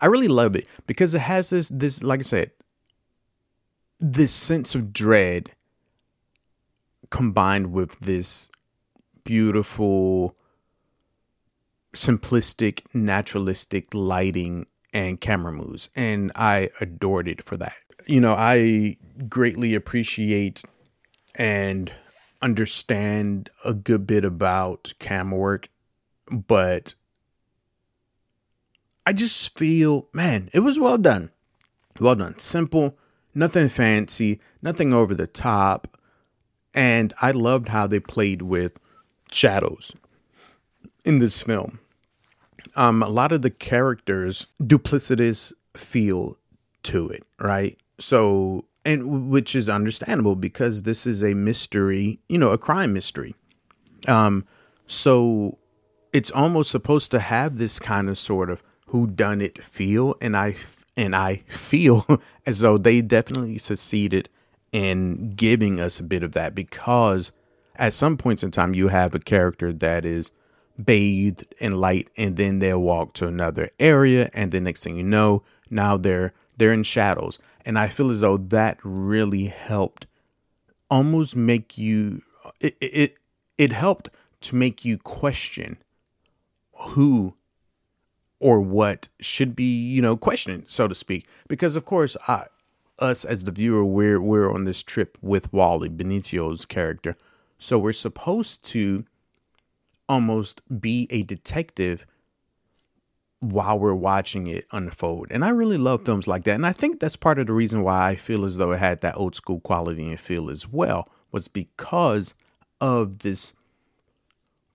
[0.01, 2.51] I really love it because it has this this like I said,
[3.99, 5.53] this sense of dread
[7.11, 8.51] combined with this
[9.25, 10.37] beautiful,
[11.97, 17.75] simplistic, naturalistic lighting and camera moves, and I adored it for that.
[18.07, 18.97] You know, I
[19.29, 20.63] greatly appreciate
[21.35, 21.93] and
[22.41, 25.69] understand a good bit about camera work,
[26.31, 26.95] but
[29.05, 31.31] I just feel, man, it was well done.
[31.99, 32.39] Well done.
[32.39, 32.99] Simple,
[33.35, 35.99] nothing fancy, nothing over the top.
[36.75, 38.79] And I loved how they played with
[39.31, 39.93] shadows
[41.05, 41.79] in this film.
[42.77, 46.37] Um, a lot of the characters duplicitous feel
[46.85, 47.77] to it, right?
[47.99, 53.35] So and which is understandable because this is a mystery, you know, a crime mystery.
[54.07, 54.47] Um,
[54.87, 55.59] so
[56.13, 60.37] it's almost supposed to have this kind of sort of who done it feel, and
[60.37, 60.57] I
[60.97, 62.07] and I feel
[62.47, 64.29] as though they definitely succeeded
[64.71, 67.33] in giving us a bit of that because
[67.77, 70.31] at some points in time you have a character that is
[70.83, 75.03] bathed in light and then they'll walk to another area and the next thing you
[75.03, 80.07] know now they're they're in shadows and I feel as though that really helped
[80.91, 82.23] almost make you
[82.61, 83.15] it it
[83.59, 84.11] it helped
[84.43, 85.79] to make you question
[86.75, 87.35] who
[88.39, 91.27] or what should be, you know, questioned, so to speak.
[91.49, 92.47] Because of course, I
[92.99, 97.17] us as the viewer, we're we're on this trip with Wally, Benicio's character.
[97.59, 99.05] So we're supposed to
[100.09, 102.07] almost be a detective
[103.41, 105.29] while we're watching it unfold.
[105.31, 106.55] And I really love films like that.
[106.55, 109.01] And I think that's part of the reason why I feel as though it had
[109.03, 112.35] that old school quality and feel as well, was because
[112.81, 113.53] of this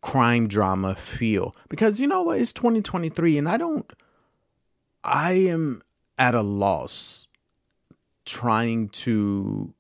[0.02, 1.56] crime drama feel.
[1.70, 2.40] Because you know what?
[2.40, 3.92] It's 2023 and I don't,
[5.04, 5.82] I am
[6.18, 7.28] at a loss
[8.26, 9.74] trying to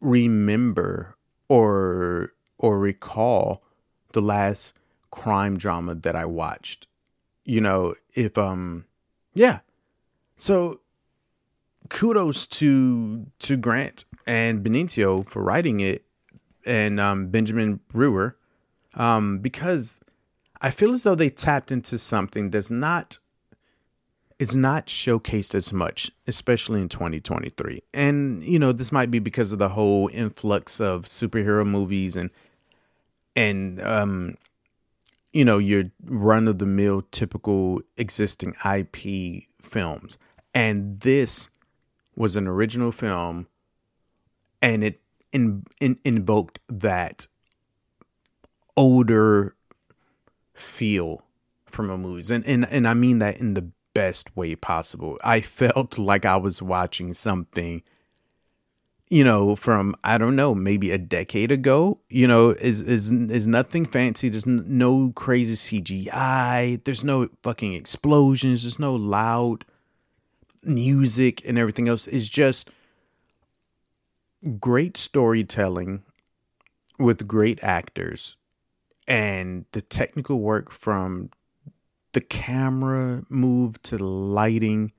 [0.00, 1.16] remember
[1.48, 3.62] or or recall
[4.12, 4.76] the last
[5.10, 6.86] crime drama that I watched
[7.50, 8.84] you know, if um
[9.34, 9.58] yeah.
[10.36, 10.80] So
[11.88, 16.04] kudos to to Grant and Benicio for writing it
[16.64, 18.36] and um Benjamin Brewer
[18.94, 20.00] um because
[20.60, 23.18] I feel as though they tapped into something that's not
[24.38, 27.82] it's not showcased as much, especially in 2023.
[27.92, 32.30] And you know, this might be because of the whole influx of superhero movies and
[33.40, 34.34] and um
[35.32, 40.18] you know, your run of the mill typical existing IP films.
[40.54, 41.50] And this
[42.16, 43.46] was an original film
[44.60, 45.00] and it
[45.32, 47.28] in, in, invoked that
[48.76, 49.54] older
[50.52, 51.22] feel
[51.66, 52.32] from a movies.
[52.32, 55.18] And, and and I mean that in the best way possible.
[55.22, 57.82] I felt like I was watching something
[59.10, 63.46] you know, from I don't know, maybe a decade ago, you know, is is is
[63.46, 64.28] nothing fancy.
[64.28, 66.82] There's no crazy CGI.
[66.84, 68.62] There's no fucking explosions.
[68.62, 69.64] There's no loud
[70.62, 72.06] music and everything else.
[72.06, 72.70] It's just
[74.60, 76.04] great storytelling
[76.98, 78.36] with great actors
[79.08, 81.30] and the technical work from
[82.12, 84.92] the camera move to lighting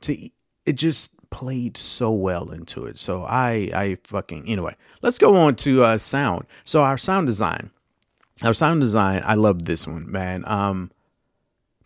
[0.00, 0.30] to
[0.64, 2.96] it just played so well into it.
[2.96, 4.76] So I I fucking anyway.
[5.02, 6.46] Let's go on to uh, sound.
[6.62, 7.70] So our sound design,
[8.44, 9.20] our sound design.
[9.26, 10.44] I love this one, man.
[10.46, 10.92] Um,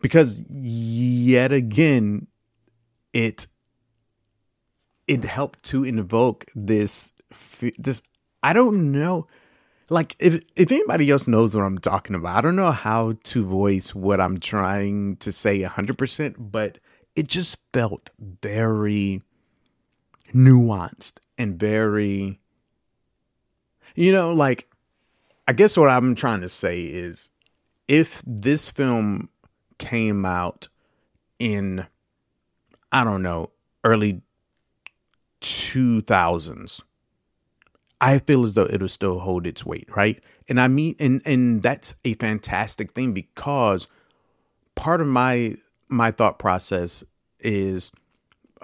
[0.03, 2.27] because yet again,
[3.15, 3.47] it
[5.07, 7.15] it helped to invoke this
[7.79, 8.03] this.
[8.43, 9.27] I don't know.
[9.89, 13.47] like if if anybody else knows what I'm talking about, I don't know how to
[13.47, 16.77] voice what I'm trying to say 100%, but
[17.17, 18.11] it just felt
[18.43, 19.23] very
[20.35, 22.41] nuanced and very
[23.95, 24.69] you know like
[25.49, 27.31] I guess what I'm trying to say is
[27.89, 29.31] if this film
[29.79, 30.69] came out
[31.39, 31.87] in
[32.93, 34.21] I don't know, early
[35.41, 36.83] 2000s
[38.01, 40.23] I feel as though it'll still hold its weight, right?
[40.49, 43.89] And I mean and and that's a fantastic thing because
[44.75, 45.55] part of my
[45.89, 47.03] my thought process
[47.41, 47.91] is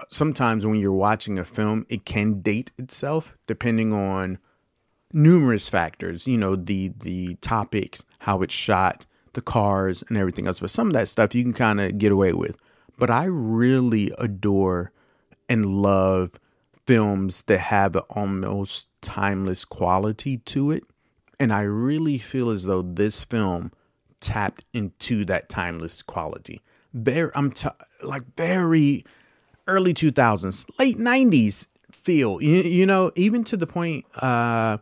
[0.09, 4.37] sometimes when you're watching a film, it can date itself depending on
[5.13, 10.59] numerous factors, you know, the the topics, how it's shot, the cars and everything else.
[10.59, 12.57] But some of that stuff you can kind of get away with.
[12.97, 14.91] But I really adore
[15.49, 16.39] and love
[16.85, 20.83] films that have an almost timeless quality to it.
[21.39, 23.71] And I really feel as though this film
[24.21, 26.61] tapped into that timeless quality.
[26.93, 27.67] There, I'm t-
[28.03, 29.03] like very
[29.67, 32.41] early 2000s, late 90s feel.
[32.41, 34.77] You, you know, even to the point uh,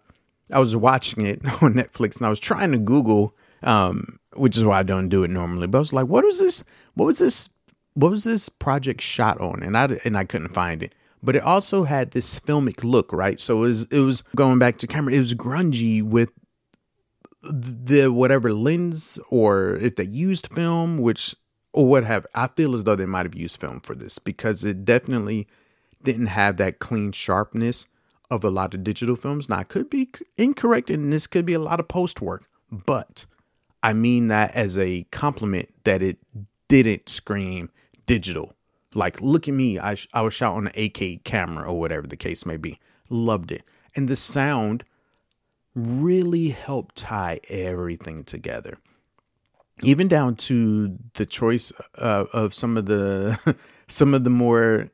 [0.51, 4.63] I was watching it on Netflix and I was trying to Google, um, which is
[4.63, 5.67] why I don't do it normally.
[5.67, 6.63] But I was like, what was this?
[6.95, 7.49] What was this?
[7.95, 9.61] What was this project shot on?
[9.61, 10.93] And I and I couldn't find it
[11.23, 13.39] but it also had this filmic look, right?
[13.39, 16.31] So it was, it was going back to camera, it was grungy with
[17.41, 21.33] the whatever lens or if they used film, which
[21.73, 24.63] or what have I feel as though they might have used film for this because
[24.63, 25.47] it definitely
[26.03, 27.87] didn't have that clean sharpness
[28.31, 29.49] of a lot of digital films.
[29.49, 33.25] Now I could be incorrect and this could be a lot of post work, but
[33.81, 36.17] I mean that as a compliment that it
[36.67, 37.69] didn't scream
[38.05, 38.55] digital
[38.95, 39.79] like, look at me.
[39.79, 42.79] I, I was shot on an 8K camera or whatever the case may be.
[43.09, 43.63] Loved it.
[43.95, 44.83] And the sound
[45.75, 48.77] really helped tie everything together.
[49.81, 53.55] Even down to the choice uh, of some of the
[53.87, 54.89] some of the more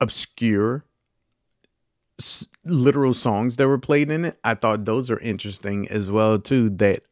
[0.00, 0.84] obscure
[2.20, 4.38] s- literal songs that were played in it.
[4.44, 6.70] I thought those are interesting as well too.
[6.70, 7.02] That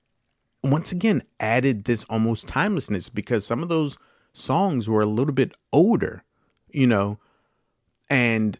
[0.62, 3.96] once again added this almost timelessness because some of those
[4.32, 6.24] songs were a little bit older,
[6.70, 7.18] you know,
[8.10, 8.58] and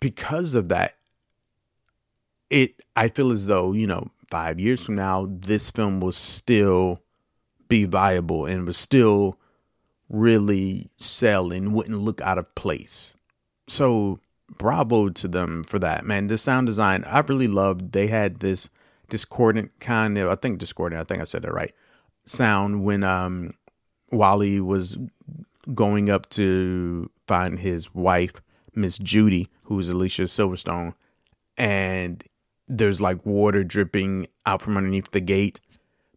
[0.00, 0.94] because of that,
[2.48, 7.02] it I feel as though you know five years from now this film will still
[7.70, 9.38] be viable and was still
[10.10, 13.16] really sell and wouldn't look out of place.
[13.68, 14.18] So
[14.58, 16.26] bravo to them for that, man.
[16.26, 17.92] The sound design I really loved.
[17.92, 18.68] They had this
[19.08, 21.00] discordant kind of I think discordant.
[21.00, 21.72] I think I said it right.
[22.26, 23.52] Sound when um
[24.12, 24.98] Wally was
[25.72, 28.42] going up to find his wife,
[28.74, 30.94] Miss Judy, who's Alicia Silverstone,
[31.56, 32.24] and
[32.66, 35.60] there's like water dripping out from underneath the gate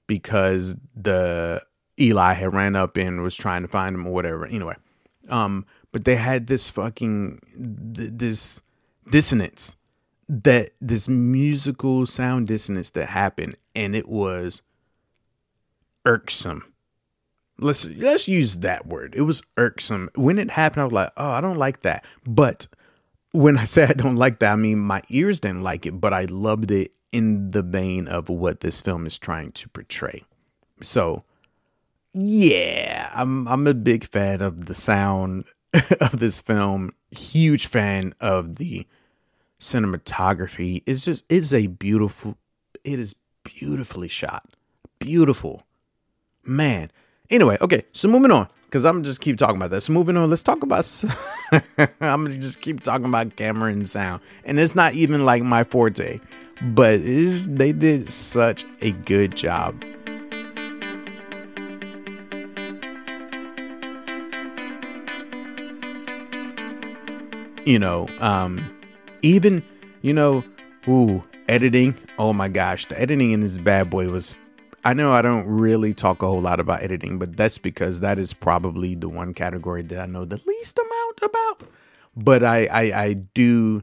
[0.08, 1.62] because the
[2.00, 4.46] Eli had ran up and was trying to find him or whatever.
[4.46, 4.76] Anyway,
[5.30, 7.40] um, but they had this fucking
[7.96, 8.62] th- this
[9.10, 9.78] dissonance
[10.28, 14.62] that this musical sound dissonance that happened, and it was
[16.06, 16.74] irksome
[17.60, 19.14] let's let's use that word.
[19.16, 20.10] It was irksome.
[20.16, 22.06] When it happened, I was like, oh, I don't like that.
[22.28, 22.68] But
[23.32, 26.14] when I say I don't like that, I mean my ears didn't like it, but
[26.14, 30.24] I loved it in the vein of what this film is trying to portray.
[30.82, 31.24] So
[32.14, 35.46] yeah, I'm I'm a big fan of the sound
[36.02, 36.92] of this film.
[37.12, 38.86] Huge fan of the
[39.60, 40.84] cinematography.
[40.86, 42.38] It's just it's a beautiful
[42.84, 44.46] it is beautifully shot.
[45.00, 45.62] Beautiful.
[46.46, 46.90] Man,
[47.30, 49.90] Anyway, okay, so moving on, because I'm just keep talking about this.
[49.90, 50.86] Moving on, let's talk about.
[51.78, 55.64] I'm gonna just keep talking about camera and sound, and it's not even like my
[55.64, 56.20] forte,
[56.70, 59.84] but they did such a good job.
[67.66, 68.70] You know, um,
[69.22, 69.64] even
[70.02, 70.44] you know,
[70.88, 71.98] ooh, editing.
[72.18, 74.36] Oh my gosh, the editing in this bad boy was
[74.86, 78.20] I know I don't really talk a whole lot about editing, but that's because that
[78.20, 81.70] is probably the one category that I know the least amount about.
[82.18, 83.82] But I, I, I do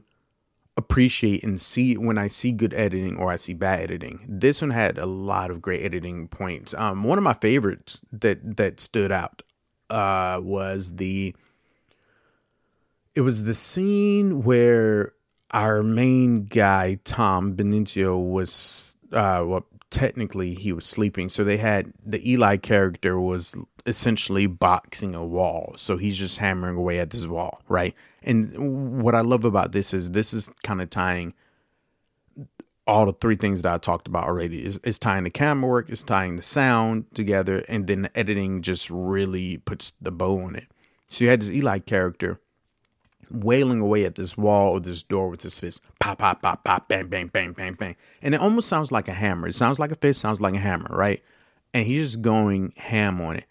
[0.81, 4.25] appreciate and see when I see good editing or I see bad editing.
[4.27, 6.73] This one had a lot of great editing points.
[6.73, 9.43] Um, one of my favorites that that stood out
[9.89, 11.35] uh, was the
[13.13, 15.13] it was the scene where
[15.51, 21.29] our main guy Tom Benicio was uh, what technically he was sleeping.
[21.29, 23.55] So they had the Eli character was
[23.85, 25.73] essentially boxing a wall.
[25.77, 27.93] So he's just hammering away at this wall, right?
[28.23, 31.33] And what I love about this is this is kind of tying
[32.87, 34.65] all the three things that I talked about already.
[34.65, 38.61] Is it's tying the camera work, it's tying the sound together, and then the editing
[38.61, 40.67] just really puts the bow on it.
[41.09, 42.39] So you had this Eli character
[43.29, 45.83] wailing away at this wall or this door with his fist.
[45.99, 47.95] Pop, pop, pop, pop, bang, bang, bang, bang, bang.
[48.21, 49.47] And it almost sounds like a hammer.
[49.47, 51.21] It sounds like a fist, sounds like a hammer, right?
[51.73, 53.45] And he's just going ham on it.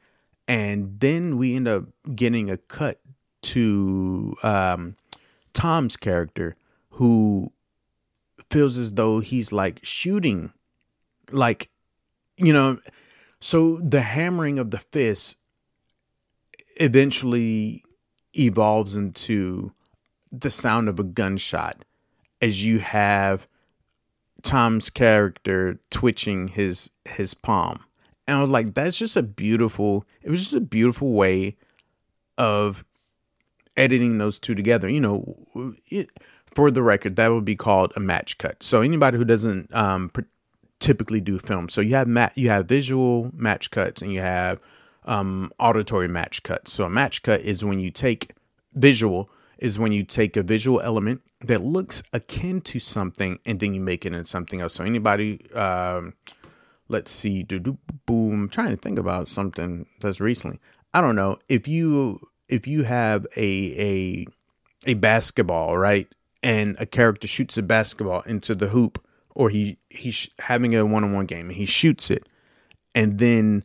[0.46, 3.00] And then we end up getting a cut
[3.42, 4.96] to um,
[5.52, 6.56] Tom's character
[6.90, 7.52] who
[8.50, 10.52] feels as though he's like shooting,
[11.30, 11.70] like,
[12.36, 12.78] you know,
[13.40, 15.36] so the hammering of the fist
[16.76, 17.82] eventually
[18.38, 19.72] evolves into
[20.32, 21.84] the sound of a gunshot
[22.40, 23.46] as you have
[24.42, 27.84] Tom's character twitching his his palm.
[28.26, 31.56] And I was like, that's just a beautiful it was just a beautiful way
[32.38, 32.84] of
[33.80, 34.88] editing those two together.
[34.88, 36.10] You know, it,
[36.46, 38.62] for the record, that would be called a match cut.
[38.62, 40.12] So anybody who doesn't um,
[40.78, 44.60] typically do film, so you have mat, you have visual match cuts and you have
[45.04, 46.72] um, auditory match cuts.
[46.72, 48.34] So a match cut is when you take
[48.74, 53.74] visual is when you take a visual element that looks akin to something and then
[53.74, 54.74] you make it into something else.
[54.74, 56.14] So anybody, um,
[56.88, 57.42] let's see,
[58.06, 58.48] boom.
[58.48, 60.58] Trying to think about something that's recently.
[60.94, 62.20] I don't know if you
[62.50, 63.46] if you have a
[63.78, 64.26] a
[64.90, 66.08] a basketball right
[66.42, 71.26] and a character shoots a basketball into the hoop or he he's having a one-on-one
[71.26, 72.28] game and he shoots it
[72.94, 73.64] and then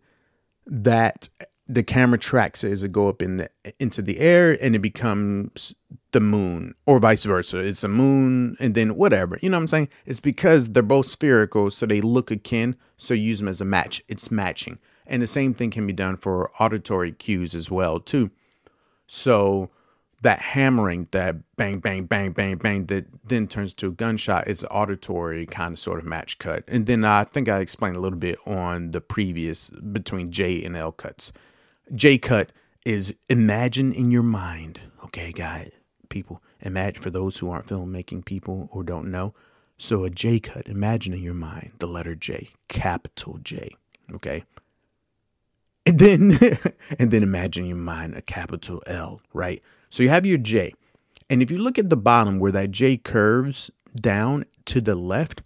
[0.65, 1.29] that
[1.67, 4.79] the camera tracks it as it go up in the into the air and it
[4.79, 5.73] becomes
[6.11, 7.57] the moon or vice versa.
[7.57, 9.39] It's a moon and then whatever.
[9.41, 9.89] You know what i'm saying?
[10.05, 14.03] It's because they're both spherical so they look akin so use them as a match.
[14.07, 14.77] It's matching.
[15.07, 18.29] And the same thing can be done for auditory cues as well too
[19.07, 19.69] so
[20.21, 24.63] that hammering, that bang, bang, bang, bang, bang, that then turns to a gunshot is
[24.63, 26.63] an auditory kind of sort of match cut.
[26.67, 30.75] And then I think I explained a little bit on the previous between J and
[30.75, 31.31] L cuts.
[31.93, 32.51] J cut
[32.85, 34.79] is imagine in your mind.
[35.03, 35.71] Okay, guys,
[36.09, 39.33] people, imagine for those who aren't filmmaking people or don't know.
[39.77, 43.75] So a J cut, imagine in your mind the letter J, capital J.
[44.13, 44.43] Okay.
[45.87, 46.39] And then
[46.99, 49.61] and then imagine in your mind a capital L, right?
[49.91, 50.73] So you have your J.
[51.29, 55.43] And if you look at the bottom where that J curves down to the left,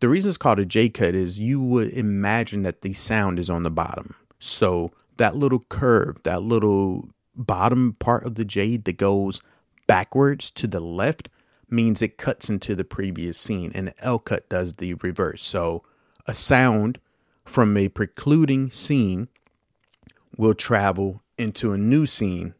[0.00, 3.48] the reason it's called a J cut is you would imagine that the sound is
[3.48, 4.14] on the bottom.
[4.38, 9.40] So that little curve, that little bottom part of the J that goes
[9.86, 11.28] backwards to the left
[11.70, 15.42] means it cuts into the previous scene and L cut does the reverse.
[15.42, 15.82] So
[16.26, 16.98] a sound
[17.44, 19.28] from a precluding scene
[20.36, 22.54] will travel into a new scene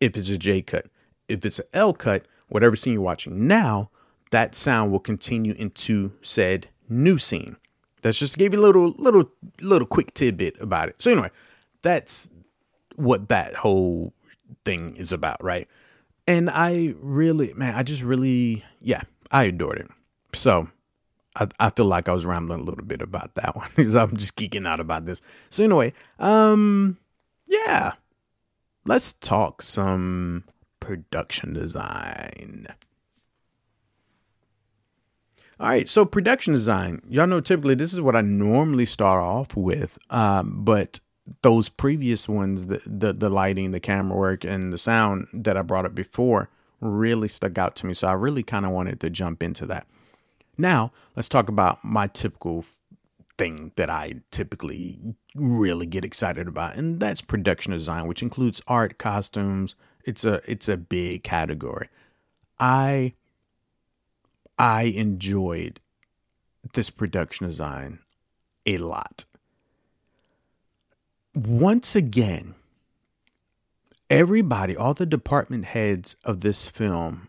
[0.00, 0.86] if it's a J cut.
[1.28, 3.90] If it's an L cut, whatever scene you're watching now,
[4.30, 7.56] that sound will continue into said new scene.
[8.02, 11.02] That's just gave you a little little little quick tidbit about it.
[11.02, 11.30] So anyway,
[11.82, 12.30] that's
[12.96, 14.12] what that whole
[14.64, 15.68] thing is about, right?
[16.26, 19.88] And I really, man, I just really, yeah, I adored it.
[20.34, 20.68] So
[21.36, 24.16] I, I feel like I was rambling a little bit about that one because I'm
[24.16, 25.22] just geeking out about this.
[25.50, 26.98] So anyway, um,
[27.48, 27.92] yeah,
[28.84, 30.44] let's talk some
[30.80, 32.66] production design.
[35.60, 37.02] All right, so production design.
[37.08, 41.00] Y'all know typically this is what I normally start off with, um, but
[41.42, 45.62] those previous ones, the, the the lighting, the camera work, and the sound that I
[45.62, 46.48] brought up before,
[46.80, 47.94] really stuck out to me.
[47.94, 49.86] So I really kind of wanted to jump into that.
[50.56, 52.64] Now let's talk about my typical
[53.36, 54.98] thing that I typically
[55.38, 59.74] really get excited about, and that's production design, which includes art, costumes.
[60.04, 61.88] It's a it's a big category.
[62.58, 63.14] I
[64.58, 65.80] I enjoyed
[66.74, 68.00] this production design
[68.66, 69.24] a lot.
[71.34, 72.54] Once again,
[74.10, 77.28] everybody, all the department heads of this film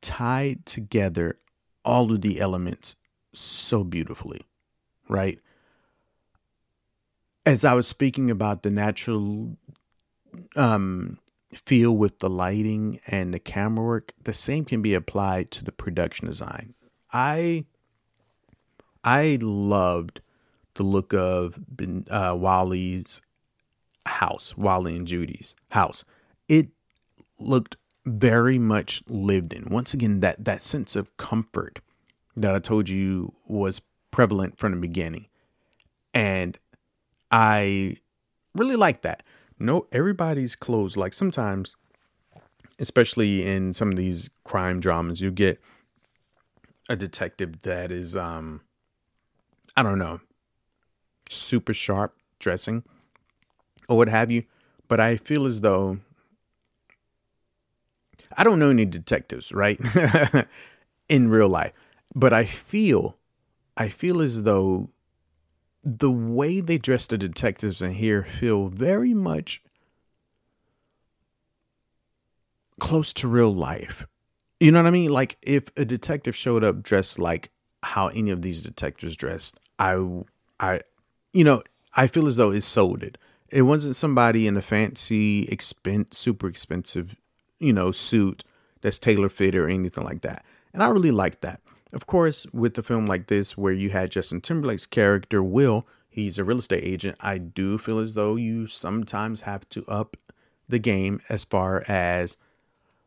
[0.00, 1.38] tied together
[1.84, 2.96] all of the elements
[3.32, 4.42] so beautifully
[5.12, 5.38] right?
[7.44, 9.56] As I was speaking about the natural
[10.54, 11.18] um,
[11.52, 15.72] feel with the lighting and the camera work, the same can be applied to the
[15.72, 16.74] production design.
[17.12, 17.64] I
[19.04, 20.20] I loved
[20.74, 21.58] the look of
[22.10, 23.20] uh, Wally's
[24.06, 26.04] house, Wally and Judy's house.
[26.48, 26.68] It
[27.38, 29.66] looked very much lived in.
[29.70, 31.80] Once again, that that sense of comfort
[32.36, 35.26] that I told you was prevalent from the beginning.
[36.14, 36.58] And
[37.32, 37.96] I
[38.54, 39.22] really like that.
[39.58, 41.76] No, everybody's clothes, like sometimes,
[42.78, 45.60] especially in some of these crime dramas, you get
[46.88, 48.60] a detective that is um
[49.76, 50.20] I don't know,
[51.30, 52.82] super sharp dressing
[53.88, 54.44] or what have you,
[54.88, 55.98] but I feel as though
[58.36, 59.80] I don't know any detectives, right?
[61.08, 61.72] In real life,
[62.14, 63.16] but I feel
[63.76, 64.88] I feel as though
[65.84, 69.62] the way they dress the detectives in here feel very much
[72.80, 74.06] close to real life.
[74.60, 75.10] You know what I mean?
[75.12, 77.50] Like if a detective showed up dressed like
[77.82, 80.22] how any of these detectives dressed, I
[80.60, 80.80] I
[81.32, 81.62] you know,
[81.94, 83.18] I feel as though it sold it.
[83.48, 87.16] It wasn't somebody in a fancy, expense, super expensive,
[87.58, 88.44] you know, suit
[88.80, 90.44] that's tailor fit or anything like that.
[90.72, 91.60] And I really like that.
[91.92, 96.38] Of course, with a film like this, where you had Justin Timberlake's character, Will, he's
[96.38, 100.16] a real estate agent, I do feel as though you sometimes have to up
[100.68, 102.36] the game as far as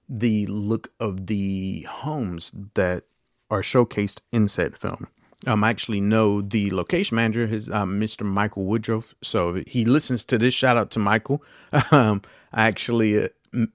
[0.07, 3.03] the look of the homes that
[3.49, 5.07] are showcased in said film.
[5.47, 8.25] Um, I actually know the location manager, his um, Mr.
[8.25, 9.13] Michael Woodruff.
[9.21, 10.53] So he listens to this.
[10.53, 11.43] Shout out to Michael.
[11.91, 12.21] Um,
[12.53, 13.29] I actually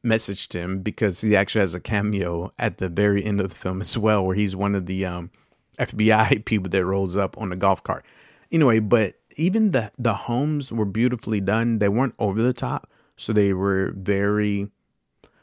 [0.04, 3.80] messaged him because he actually has a cameo at the very end of the film
[3.80, 5.30] as well, where he's one of the um,
[5.78, 8.04] FBI people that rolls up on the golf cart.
[8.52, 11.78] Anyway, but even the the homes were beautifully done.
[11.78, 14.70] They weren't over the top, so they were very.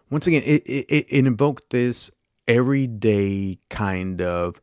[0.09, 2.11] Once again, it it, it invoked this
[2.47, 4.61] everyday kind of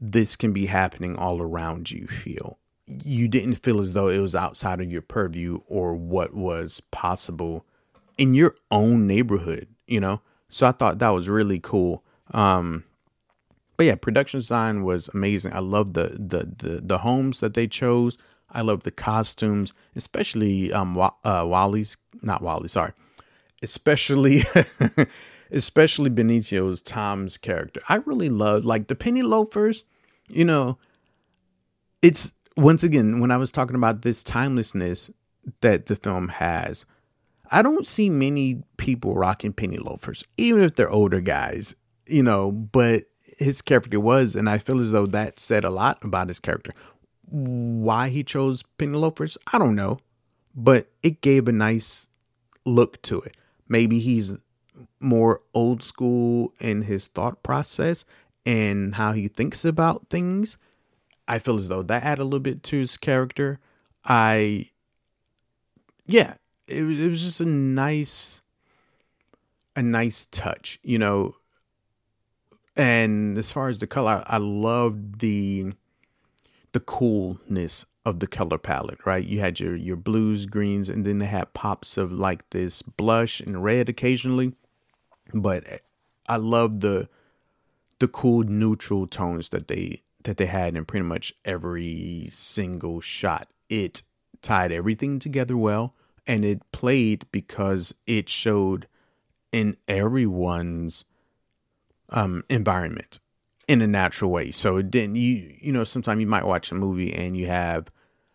[0.00, 2.58] this can be happening all around you feel.
[3.04, 7.64] You didn't feel as though it was outside of your purview or what was possible
[8.18, 10.20] in your own neighborhood, you know?
[10.48, 12.04] So I thought that was really cool.
[12.32, 12.84] Um,
[13.76, 15.52] but yeah, production design was amazing.
[15.52, 18.18] I love the, the the the homes that they chose.
[18.50, 22.92] I love the costumes, especially um uh, Wally's not Wally, sorry.
[23.62, 24.42] Especially
[25.50, 27.80] especially Benicio's Tom's character.
[27.88, 29.84] I really love like the penny loafers,
[30.28, 30.78] you know,
[32.02, 35.10] it's once again when I was talking about this timelessness
[35.60, 36.84] that the film has,
[37.52, 41.76] I don't see many people rocking penny loafers, even if they're older guys,
[42.06, 43.04] you know, but
[43.36, 46.72] his character was, and I feel as though that said a lot about his character.
[47.28, 49.98] Why he chose penny loafers, I don't know,
[50.54, 52.08] but it gave a nice
[52.64, 53.36] look to it.
[53.68, 54.34] Maybe he's
[54.98, 58.06] more old school in his thought process
[58.46, 60.56] and how he thinks about things.
[61.28, 63.60] I feel as though that added a little bit to his character.
[64.04, 64.70] I,
[66.06, 66.34] yeah,
[66.66, 68.42] it was, it was just a nice
[69.74, 71.34] a nice touch, you know.
[72.76, 75.72] And as far as the color, I, I loved the
[76.72, 79.24] the coolness of the color palette, right?
[79.24, 83.40] You had your your blues, greens, and then they had pops of like this blush
[83.40, 84.54] and red occasionally.
[85.34, 85.78] But eh,
[86.28, 87.08] I love the
[87.98, 93.48] the cool neutral tones that they that they had in pretty much every single shot.
[93.68, 94.02] It
[94.40, 95.94] tied everything together well
[96.26, 98.86] and it played because it showed
[99.50, 101.04] in everyone's
[102.08, 103.18] um, environment
[103.68, 104.50] in a natural way.
[104.50, 107.90] So it didn't you you know sometimes you might watch a movie and you have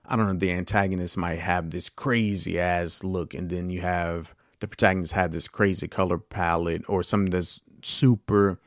[0.06, 4.34] I don't know the antagonist might have this crazy ass look and then you have
[4.60, 8.60] the protagonist have this crazy color palette or something that's super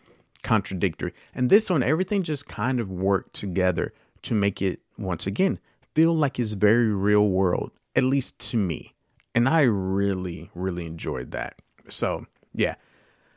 [0.43, 1.13] contradictory.
[1.35, 3.93] And this one everything just kind of worked together
[4.23, 5.59] to make it once again
[5.95, 8.95] feel like it's very real world at least to me
[9.41, 11.55] and I really, really enjoyed that.
[11.89, 12.75] So yeah.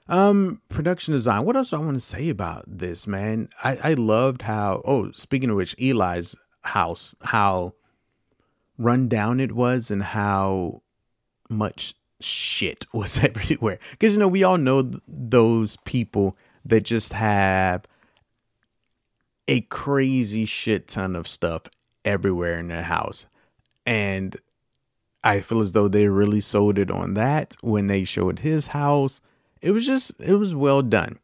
[0.09, 1.45] Um, production design.
[1.45, 3.47] What else do I want to say about this, man?
[3.63, 7.75] I, I loved how oh, speaking of which, Eli's house, how
[8.77, 10.81] run down it was and how
[11.49, 13.79] much shit was everywhere.
[13.91, 17.85] Because you know, we all know th- those people that just have
[19.47, 21.63] a crazy shit ton of stuff
[22.03, 23.25] everywhere in their house.
[23.85, 24.35] And
[25.23, 29.21] I feel as though they really sold it on that when they showed his house.
[29.61, 31.19] It was just it was well done.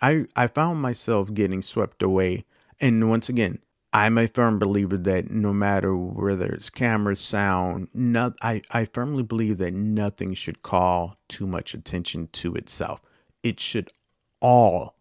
[0.00, 2.44] I I found myself getting swept away.
[2.80, 3.58] And once again,
[3.92, 9.24] I'm a firm believer that no matter whether it's camera, sound, not, I, I firmly
[9.24, 13.02] believe that nothing should call too much attention to itself.
[13.42, 13.90] It should
[14.40, 14.94] all,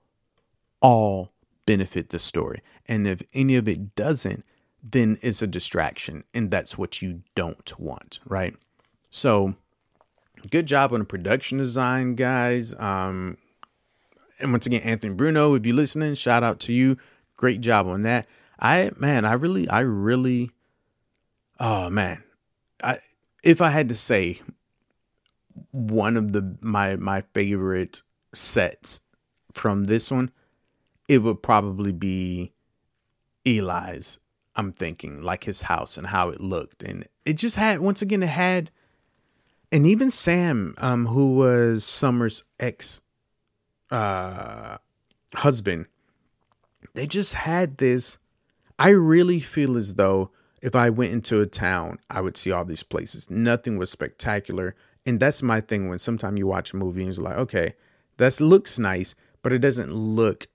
[0.82, 1.34] all
[1.68, 2.62] benefit the story.
[2.88, 4.43] And if any of it doesn't,
[4.84, 6.23] then it's a distraction.
[6.34, 8.55] And that's what you don't want, right?
[9.09, 9.55] So,
[10.51, 12.73] good job on the production design, guys.
[12.77, 13.38] Um,
[14.39, 16.97] and once again, Anthony Bruno, if you're listening, shout out to you.
[17.36, 18.27] Great job on that.
[18.59, 20.51] I, man, I really, I really,
[21.59, 22.23] oh, man.
[22.84, 22.97] I,
[23.43, 24.41] if I had to say
[25.71, 28.01] one of the my my favorite
[28.34, 29.01] sets
[29.53, 30.32] from this one
[31.09, 32.53] it would probably be
[33.45, 34.19] Eli's.
[34.60, 38.22] I'm thinking like his house and how it looked, and it just had once again
[38.22, 38.72] it had,
[39.72, 43.01] and even Sam, um, who was Summer's ex,
[43.89, 44.78] uh,
[45.34, 45.86] husband,
[46.93, 48.18] they just had this.
[48.78, 50.32] I really feel as though
[50.62, 53.30] if I went into a town, I would see all these places.
[53.30, 55.88] Nothing was spectacular, and that's my thing.
[55.88, 57.76] When sometimes you watch a movie and you're like, okay,
[58.18, 60.47] that looks nice, but it doesn't look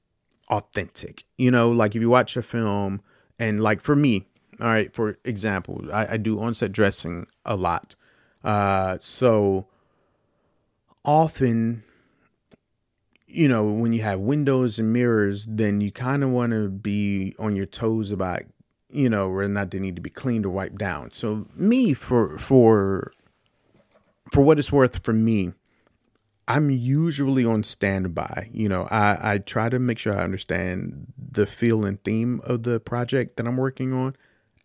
[0.50, 1.24] authentic.
[1.38, 3.00] You know, like if you watch a film
[3.38, 4.26] and like for me,
[4.60, 7.94] all right, for example, I, I do on-set dressing a lot.
[8.42, 9.66] Uh, so
[11.04, 11.82] often,
[13.26, 17.34] you know, when you have windows and mirrors, then you kind of want to be
[17.38, 18.42] on your toes about,
[18.90, 21.10] you know, whether or not they need to be cleaned or wiped down.
[21.10, 23.12] So me, for for
[24.32, 25.52] for what it's worth, for me,
[26.46, 28.50] I'm usually on standby.
[28.52, 32.64] You know, I, I try to make sure I understand the feel and theme of
[32.64, 34.14] the project that I'm working on.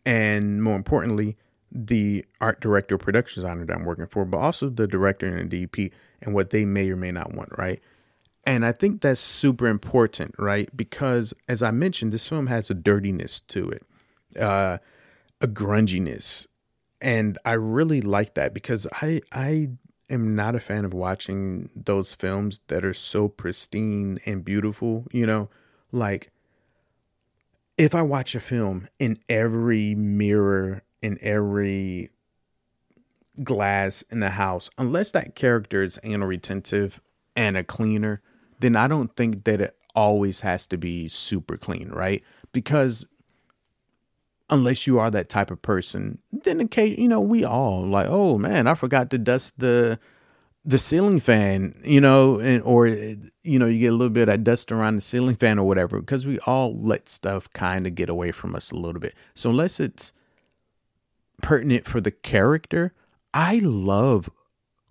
[0.05, 1.37] And more importantly,
[1.71, 5.67] the art director, production designer that I'm working for, but also the director and the
[5.67, 7.81] DP and what they may or may not want, right?
[8.43, 10.75] And I think that's super important, right?
[10.75, 13.83] Because as I mentioned, this film has a dirtiness to it,
[14.41, 14.79] uh,
[15.39, 16.47] a grunginess.
[17.01, 19.69] And I really like that because I I
[20.09, 25.25] am not a fan of watching those films that are so pristine and beautiful, you
[25.25, 25.49] know,
[25.91, 26.31] like
[27.77, 32.09] if I watch a film in every mirror in every
[33.43, 36.99] glass in the house, unless that character is anal retentive
[37.35, 38.21] and a cleaner,
[38.59, 42.23] then I don't think that it always has to be super clean, right?
[42.51, 43.05] Because
[44.49, 46.19] unless you are that type of person.
[46.31, 49.99] Then okay, you know, we all like, oh man, I forgot to dust the
[50.65, 54.43] the ceiling fan, you know, and or you know, you get a little bit of
[54.43, 58.09] dust around the ceiling fan or whatever, because we all let stuff kind of get
[58.09, 59.15] away from us a little bit.
[59.35, 60.13] So unless it's
[61.41, 62.93] pertinent for the character,
[63.33, 64.29] I love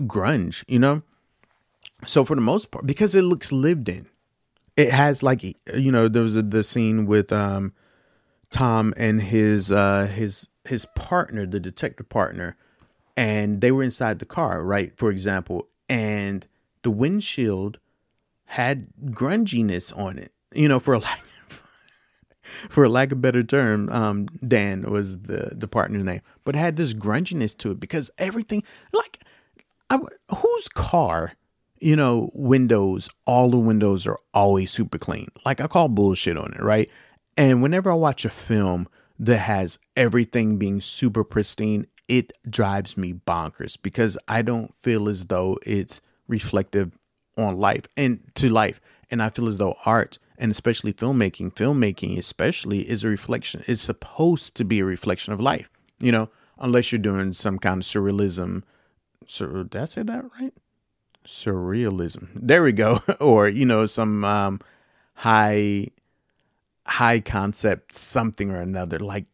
[0.03, 1.03] grunge, you know.
[2.07, 4.07] So for the most part, because it looks lived in,
[4.77, 7.73] it has like you know there was a, the scene with um
[8.51, 12.57] Tom and his uh, his his partner, the detective partner,
[13.17, 14.93] and they were inside the car, right?
[14.97, 16.47] For example, and
[16.83, 17.79] the windshield
[18.47, 20.33] had grunginess on it.
[20.55, 21.21] You know, for lack
[22.43, 26.77] for a lack of better term, um, Dan was the the partner's name, but had
[26.77, 29.23] this grunginess to it because everything, like,
[29.91, 29.99] I,
[30.31, 31.35] whose car
[31.81, 35.29] you know, windows, all the windows are always super clean.
[35.45, 36.91] Like I call bullshit on it, right?
[37.39, 38.89] And whenever I watch a film
[39.21, 45.27] that has everything being super pristine, it drives me bonkers because I don't feel as
[45.27, 46.99] though it's reflective
[47.37, 48.81] on life and to life.
[49.09, 53.63] And I feel as though art and especially filmmaking, filmmaking especially is a reflection.
[53.69, 55.71] It's supposed to be a reflection of life,
[56.01, 58.65] you know, unless you're doing some kind of surrealism.
[59.29, 60.53] Sur- did I say that right?
[61.25, 62.31] Surrealism.
[62.35, 62.99] There we go.
[63.21, 64.61] or, you know, some um,
[65.15, 65.87] high
[66.89, 68.99] high concept something or another.
[68.99, 69.27] Like,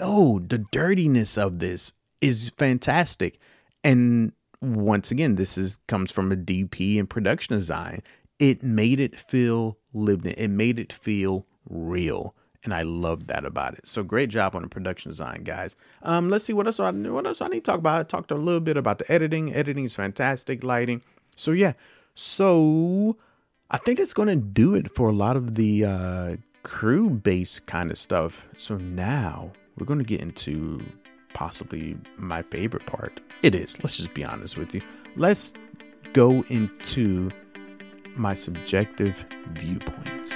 [0.00, 3.38] oh, the dirtiness of this is fantastic.
[3.84, 8.02] And once again, this is comes from a DP and production design.
[8.38, 10.34] It made it feel lived in.
[10.36, 12.34] It made it feel real.
[12.64, 13.86] And I love that about it.
[13.86, 15.76] So great job on the production design, guys.
[16.02, 18.00] Um, let's see what else I what else I need to talk about.
[18.00, 19.54] I talked a little bit about the editing.
[19.54, 21.02] Editing is fantastic, lighting.
[21.36, 21.74] So yeah.
[22.14, 23.16] So
[23.70, 26.36] I think it's gonna do it for a lot of the uh,
[26.68, 28.44] crew based kind of stuff.
[28.56, 30.80] So now we're going to get into
[31.32, 33.20] possibly my favorite part.
[33.42, 33.82] It is.
[33.82, 34.82] Let's just be honest with you.
[35.16, 35.54] Let's
[36.12, 37.30] go into
[38.16, 40.32] my subjective viewpoints.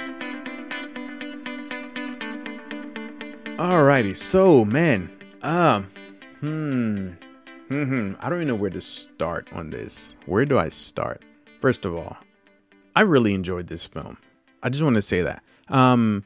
[3.59, 5.11] Alrighty, so man,
[5.43, 5.83] um,
[6.39, 7.09] hmm,
[7.67, 10.15] hmm, hmm, I don't even know where to start on this.
[10.25, 11.21] Where do I start?
[11.61, 12.17] First of all,
[12.95, 14.17] I really enjoyed this film.
[14.63, 15.43] I just want to say that.
[15.69, 16.25] Um,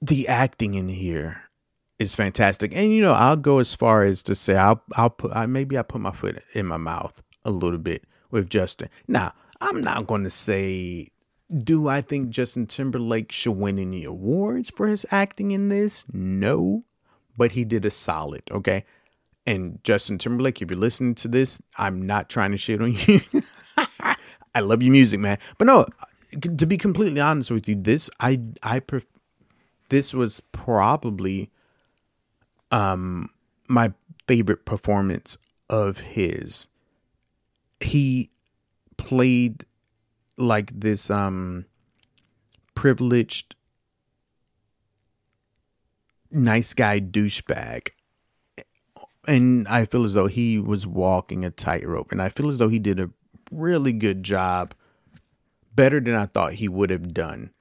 [0.00, 1.42] the acting in here
[1.98, 5.32] is fantastic, and you know I'll go as far as to say I'll I'll put
[5.32, 8.88] I, maybe I put my foot in my mouth a little bit with Justin.
[9.06, 11.10] Now I'm not going to say
[11.52, 16.04] do I think Justin Timberlake should win any awards for his acting in this?
[16.12, 16.84] No,
[17.36, 18.42] but he did a solid.
[18.50, 18.84] Okay.
[19.46, 23.20] And Justin Timberlake, if you're listening to this, I'm not trying to shit on you.
[24.54, 25.38] I love your music, man.
[25.56, 25.86] But no,
[26.30, 29.06] to be completely honest with you, this I I pref-
[29.88, 31.50] this was probably
[32.70, 33.28] um
[33.68, 33.92] my
[34.26, 36.68] favorite performance of his.
[37.80, 38.30] He
[38.96, 39.64] played
[40.36, 41.66] like this um
[42.74, 43.56] privileged,
[46.30, 47.88] nice guy douchebag.
[49.26, 52.12] And I feel as though he was walking a tightrope.
[52.12, 53.10] And I feel as though he did a
[53.50, 54.74] really good job,
[55.78, 57.52] better than I thought he would have done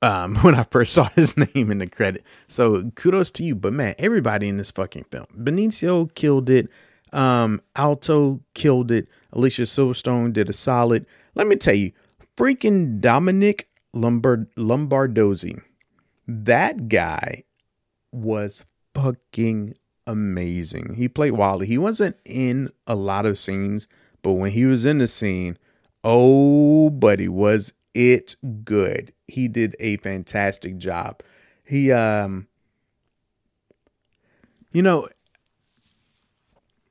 [0.00, 2.24] um, when I first saw his name in the credit.
[2.46, 3.54] So kudos to you.
[3.54, 5.26] But man, everybody in this fucking film.
[5.36, 6.70] Benicio killed it.
[7.12, 9.08] Um, Ato killed it.
[9.32, 11.04] Alicia Silverstone did a solid.
[11.34, 11.92] Let me tell you,
[12.34, 15.60] freaking Domenick Lombard Lombardozzi.
[16.26, 17.44] That guy
[18.10, 18.64] was
[18.94, 19.74] fucking
[20.06, 20.94] amazing.
[20.94, 21.66] He played Wally.
[21.66, 23.86] He wasn't in a lot of scenes,
[24.22, 25.58] but when he was in the scene,
[26.10, 28.34] oh buddy, was it
[28.64, 29.12] good.
[29.26, 31.22] He did a fantastic job.
[31.64, 32.48] He um
[34.72, 35.08] you know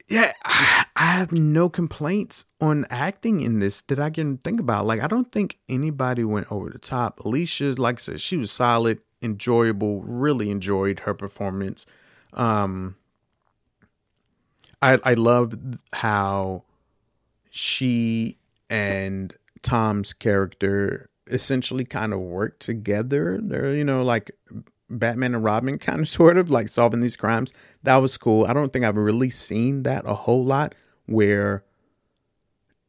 [0.08, 4.86] yeah, I, have no complaints on acting in this that I can think about.
[4.86, 7.20] Like, I don't think anybody went over the top.
[7.26, 11.86] Alicia, like I said, she was solid, enjoyable, really enjoyed her performance.
[12.34, 12.96] Um,
[14.82, 15.56] I I love
[15.92, 16.64] how
[17.50, 18.38] she
[18.70, 23.40] and Tom's character essentially kind of work together.
[23.42, 24.32] They're, you know, like
[24.90, 27.54] Batman and Robin kind of sort of like solving these crimes.
[27.84, 28.46] That was cool.
[28.46, 31.64] I don't think I've really seen that a whole lot where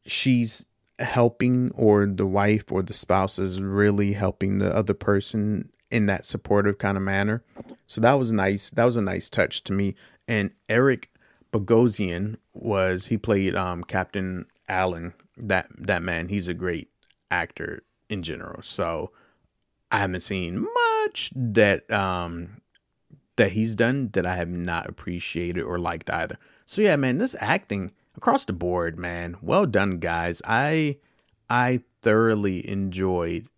[0.07, 0.66] she's
[0.99, 6.26] helping or the wife or the spouse is really helping the other person in that
[6.26, 7.43] supportive kind of manner.
[7.87, 8.70] So that was nice.
[8.70, 9.95] That was a nice touch to me.
[10.26, 11.11] And Eric
[11.53, 15.14] Bogosian was he played um, Captain Allen.
[15.39, 16.91] That that man, he's a great
[17.30, 18.62] actor in general.
[18.62, 19.12] So
[19.91, 20.66] I haven't seen
[21.05, 22.61] much that um
[23.36, 26.36] that he's done that I have not appreciated or liked either.
[26.66, 30.43] So yeah, man, this acting across the board, man, well done, guys.
[30.45, 30.99] I
[31.49, 33.49] I thoroughly enjoyed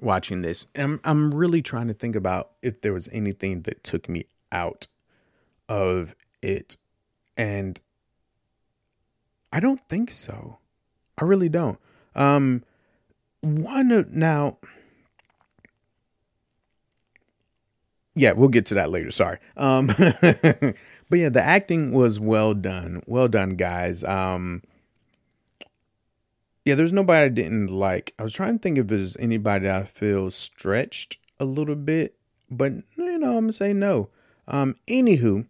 [0.00, 0.66] watching this.
[0.74, 4.86] I'm I'm really trying to think about if there was anything that took me out
[5.68, 6.76] of it,
[7.36, 7.80] and
[9.52, 10.57] I don't think so.
[11.18, 11.78] I really don't.
[12.14, 12.64] Um,
[13.40, 14.58] one now
[18.18, 19.10] yeah, we'll get to that later.
[19.10, 19.38] Sorry.
[19.56, 20.74] Um, but
[21.12, 23.00] yeah, the acting was well done.
[23.06, 24.02] Well done, guys.
[24.02, 24.62] Um,
[26.64, 28.14] yeah, there's nobody I didn't like.
[28.18, 32.16] I was trying to think if there's anybody I feel stretched a little bit,
[32.50, 34.10] but you know, I'm gonna say no.
[34.48, 35.46] Um, anywho,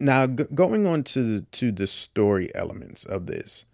[0.00, 3.66] now g- going on to to the story elements of this.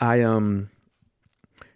[0.00, 0.70] I um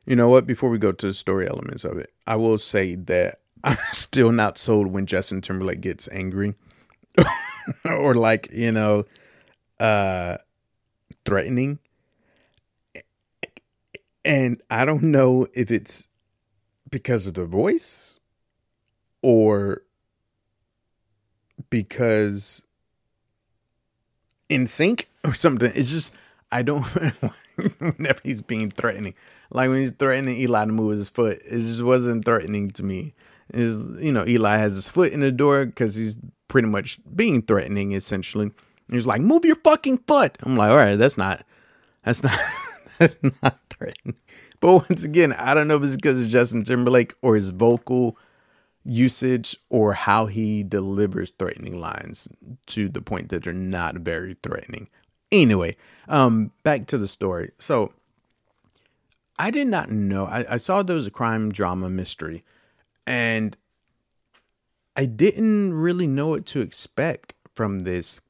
[0.06, 0.46] you know what?
[0.46, 4.32] Before we go to the story elements of it, I will say that I'm still
[4.32, 6.54] not sold when Justin Timberlake gets angry
[7.84, 9.04] or like, you know,
[9.80, 10.38] uh
[11.24, 11.78] threatening.
[14.24, 16.08] And I don't know if it's
[16.90, 18.20] because of the voice
[19.22, 19.82] or
[21.70, 22.62] because
[24.48, 25.70] NSYNC or something.
[25.74, 26.14] It's just
[26.50, 26.84] I don't
[27.78, 29.14] whenever he's being threatening.
[29.50, 33.14] Like when he's threatening Eli to move his foot, it just wasn't threatening to me.
[33.52, 36.16] Is you know Eli has his foot in the door because he's
[36.48, 38.52] pretty much being threatening essentially.
[38.90, 41.44] he's like, "Move your fucking foot." I'm like, "All right, that's not,
[42.04, 42.38] that's not,
[42.98, 44.16] that's not threatening."
[44.60, 48.16] But once again, I don't know if it's because of Justin Timberlake or his vocal
[48.84, 52.28] usage or how he delivers threatening lines
[52.66, 54.88] to the point that they're not very threatening.
[55.34, 55.76] Anyway,
[56.06, 57.50] um, back to the story.
[57.58, 57.92] So
[59.36, 60.26] I did not know.
[60.26, 62.44] I, I saw there was a crime drama mystery,
[63.04, 63.56] and
[64.94, 68.20] I didn't really know what to expect from this.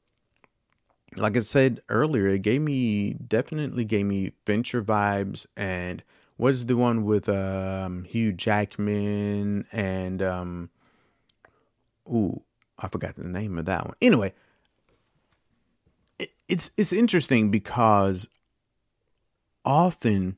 [1.15, 6.01] Like I said earlier, it gave me definitely gave me venture vibes, and
[6.39, 10.69] was the one with um, Hugh Jackman and um,
[12.09, 12.41] ooh,
[12.79, 13.95] I forgot the name of that one.
[14.01, 14.33] Anyway,
[16.47, 18.27] it's it's interesting because
[19.63, 20.37] often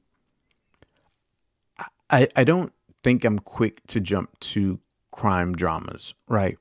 [2.09, 2.71] I, I don't
[3.03, 4.79] think I'm quick to jump to
[5.11, 6.57] crime dramas, right?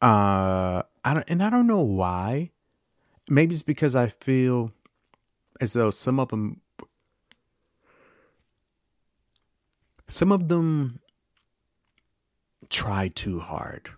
[0.00, 2.50] Uh, I don't, and I don't know why.
[3.28, 4.72] Maybe it's because I feel
[5.60, 6.60] as though some of them,
[10.08, 11.00] some of them
[12.68, 13.90] try too hard,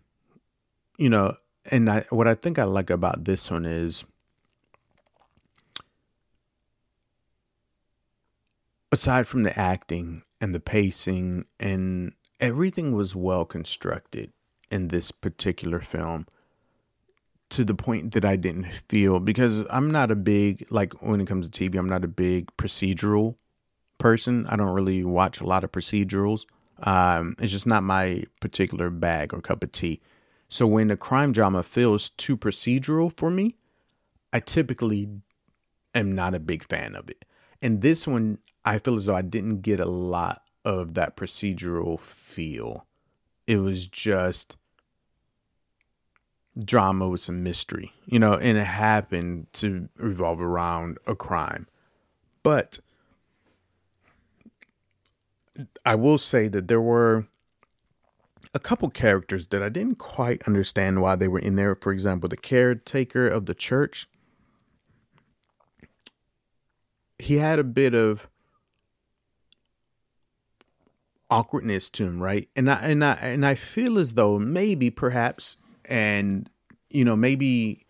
[0.97, 1.37] you know.
[1.71, 4.05] And I, what I think I like about this one is
[8.93, 14.33] aside from the acting and the pacing and everything was well constructed
[14.71, 16.27] in this particular film.
[17.51, 21.27] to the point that I didn't feel because I'm not a big like when it
[21.27, 23.37] comes to TV, I'm not a big procedural
[23.97, 24.47] person.
[24.47, 26.45] I don't really watch a lot of procedurals.
[26.81, 30.01] Um, it's just not my particular bag or cup of tea.
[30.49, 33.57] So when a crime drama feels too procedural for me,
[34.33, 35.09] I typically
[35.95, 37.25] am not a big fan of it.
[37.61, 41.99] And this one, I feel as though I didn't get a lot of that procedural
[41.99, 42.87] feel.
[43.47, 44.59] It was just
[46.63, 51.67] drama with some mystery, you know, and it happened to revolve around a crime.
[52.43, 52.79] But
[55.87, 57.27] I will say that there were
[58.53, 61.75] a couple characters that I didn't quite understand why they were in there.
[61.75, 64.09] For example, the caretaker of the church.
[67.19, 68.29] He had a bit of
[71.31, 72.49] awkwardness to him, right?
[72.57, 76.49] And I and I and I feel as though maybe perhaps and
[76.91, 77.87] you know maybe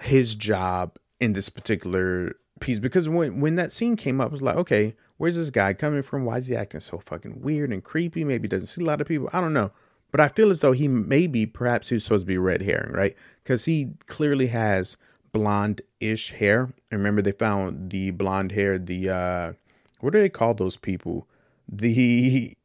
[0.00, 4.42] his job in this particular piece because when when that scene came up, I was
[4.42, 6.24] like, okay, where's this guy coming from?
[6.24, 8.24] Why is he acting so fucking weird and creepy?
[8.24, 9.28] Maybe doesn't see a lot of people.
[9.32, 9.70] I don't know.
[10.12, 13.14] But I feel as though he maybe perhaps he's supposed to be red herring, right?
[13.42, 14.96] Because he clearly has
[15.32, 16.72] blonde ish hair.
[16.90, 19.52] And remember they found the blonde hair, the uh
[20.00, 21.28] what do they call those people?
[21.68, 22.56] The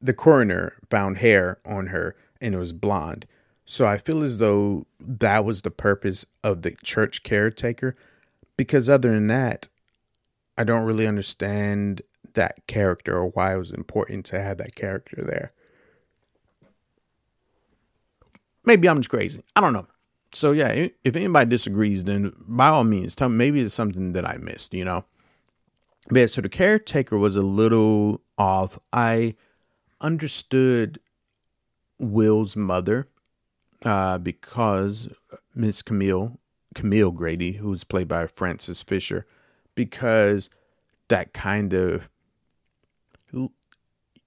[0.00, 3.26] the coroner found hair on her and it was blonde.
[3.64, 7.96] So I feel as though that was the purpose of the church caretaker.
[8.56, 9.68] Because other than that,
[10.56, 12.02] I don't really understand
[12.34, 15.52] that character or why it was important to have that character there.
[18.64, 19.42] Maybe I'm just crazy.
[19.54, 19.86] I don't know.
[20.32, 24.26] So yeah, if anybody disagrees, then by all means, tell me maybe it's something that
[24.26, 25.04] I missed, you know.
[26.08, 28.78] But yeah, so the caretaker was a little off.
[28.92, 29.36] I
[30.00, 30.98] understood
[31.98, 33.08] Will's mother
[33.84, 35.08] uh, because
[35.54, 36.38] Miss Camille
[36.74, 39.26] Camille Grady, who's played by Frances Fisher,
[39.74, 40.50] because
[41.08, 42.08] that kind of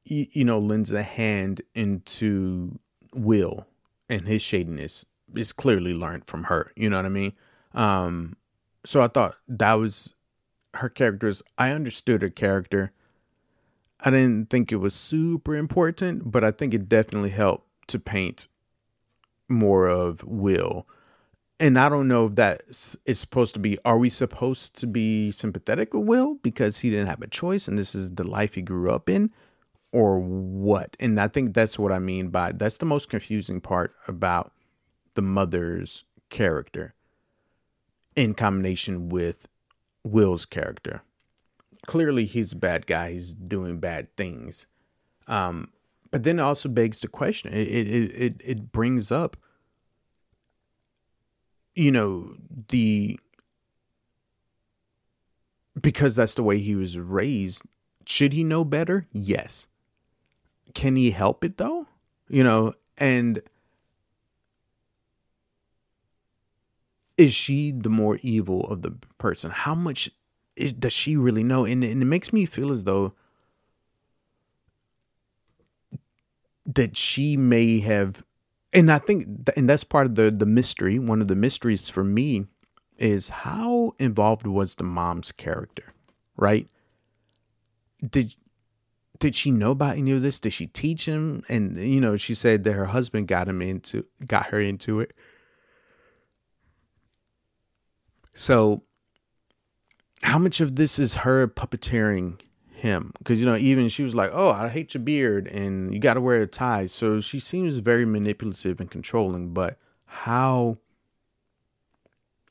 [0.03, 2.79] you know lends a hand into
[3.13, 3.67] Will
[4.09, 5.05] and his shadiness
[5.35, 6.71] is clearly learned from her.
[6.75, 7.33] You know what I mean?
[7.73, 8.35] Um,
[8.83, 10.13] so I thought that was
[10.75, 11.41] her characters.
[11.57, 12.91] I understood her character.
[14.03, 18.47] I didn't think it was super important, but I think it definitely helped to paint
[19.47, 20.87] more of Will.
[21.59, 22.63] And I don't know if that
[23.05, 27.07] is supposed to be, are we supposed to be sympathetic with Will because he didn't
[27.07, 29.29] have a choice and this is the life he grew up in
[29.91, 30.97] or what?
[30.99, 34.53] And I think that's what I mean by that's the most confusing part about
[35.13, 36.95] the mother's character
[38.15, 39.47] in combination with
[40.03, 41.03] Will's character.
[41.87, 43.11] Clearly, he's a bad guy.
[43.13, 44.67] He's doing bad things.
[45.27, 45.69] Um,
[46.11, 47.53] but then it also begs the question.
[47.53, 49.37] It it it it brings up,
[51.73, 52.35] you know,
[52.69, 53.19] the
[55.79, 57.63] because that's the way he was raised.
[58.05, 59.07] Should he know better?
[59.11, 59.67] Yes.
[60.73, 61.87] Can he help it though?
[62.27, 63.41] You know, and
[67.17, 69.51] is she the more evil of the person?
[69.51, 70.09] How much
[70.61, 71.65] is, does she really know?
[71.65, 73.13] And, and it makes me feel as though
[76.65, 78.23] that she may have
[78.73, 80.97] and I think and that's part of the the mystery.
[80.97, 82.45] One of the mysteries for me
[82.97, 85.93] is how involved was the mom's character,
[86.37, 86.67] right?
[88.09, 88.33] Did
[89.19, 90.39] did she know about any of this?
[90.39, 91.43] Did she teach him?
[91.49, 95.13] And you know, she said that her husband got him into got her into it.
[98.33, 98.83] So
[100.23, 102.39] how much of this is her puppeteering
[102.73, 103.11] him?
[103.17, 106.15] Because you know even she was like oh i hate your beard and you got
[106.15, 106.85] to wear a tie.
[106.87, 110.77] So she seems very manipulative and controlling but how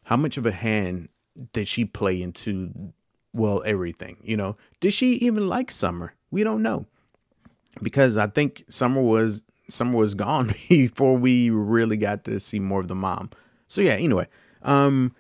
[0.05, 1.09] how much of a hand
[1.53, 2.93] did she play into
[3.33, 4.57] well everything you know?
[4.81, 6.15] Did she even like summer?
[6.31, 6.87] We don't know.
[7.83, 12.81] Because i think summer was summer was gone before we really got to see more
[12.81, 13.31] of the mom.
[13.69, 14.27] So yeah anyway
[14.63, 15.15] um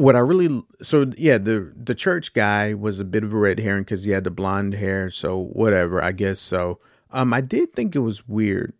[0.00, 3.60] what I really so yeah the the church guy was a bit of a red
[3.60, 6.80] herring because he had the blonde hair so whatever I guess so.
[7.10, 8.72] Um I did think it was weird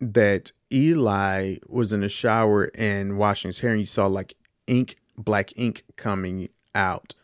[0.00, 4.34] that Eli was in the shower and washing his hair and you saw like
[4.68, 7.14] ink black ink coming out.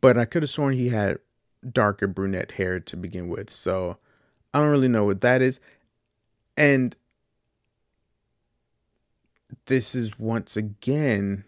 [0.00, 1.18] But I could have sworn he had
[1.68, 3.98] darker brunette hair to begin with so
[4.54, 5.60] I don't really know what that is.
[6.56, 6.94] And
[9.66, 11.44] this is once again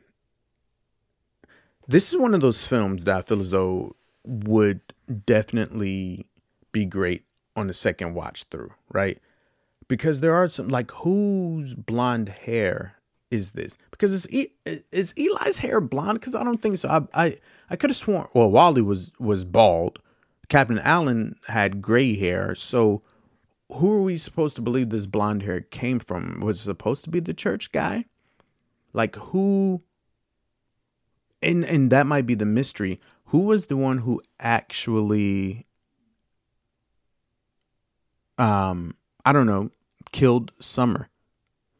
[1.89, 4.81] this is one of those films that I feel as though would
[5.27, 6.27] definitely
[6.71, 7.25] be great
[7.57, 9.19] on the second watch through, right?
[9.89, 12.95] Because there are some like whose blonde hair
[13.31, 13.79] is this?
[13.91, 14.27] Because is
[14.93, 16.21] is Eli's hair blonde?
[16.21, 16.89] Because I don't think so.
[16.89, 17.37] I I,
[17.71, 18.27] I could have sworn.
[18.35, 19.99] Well, Wally was was bald.
[20.49, 22.55] Captain Allen had gray hair.
[22.55, 23.03] So
[23.71, 26.41] who are we supposed to believe this blonde hair came from?
[26.41, 28.05] Was supposed to be the church guy?
[28.93, 29.83] Like who?
[31.43, 33.01] And and that might be the mystery.
[33.27, 35.67] Who was the one who actually?
[38.39, 39.71] Um, I don't know,
[40.13, 41.09] killed Summer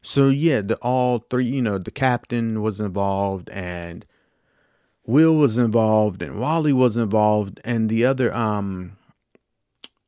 [0.01, 4.05] so yeah, the all three, you know, the captain was involved and
[5.05, 8.97] Will was involved and Wally was involved and the other um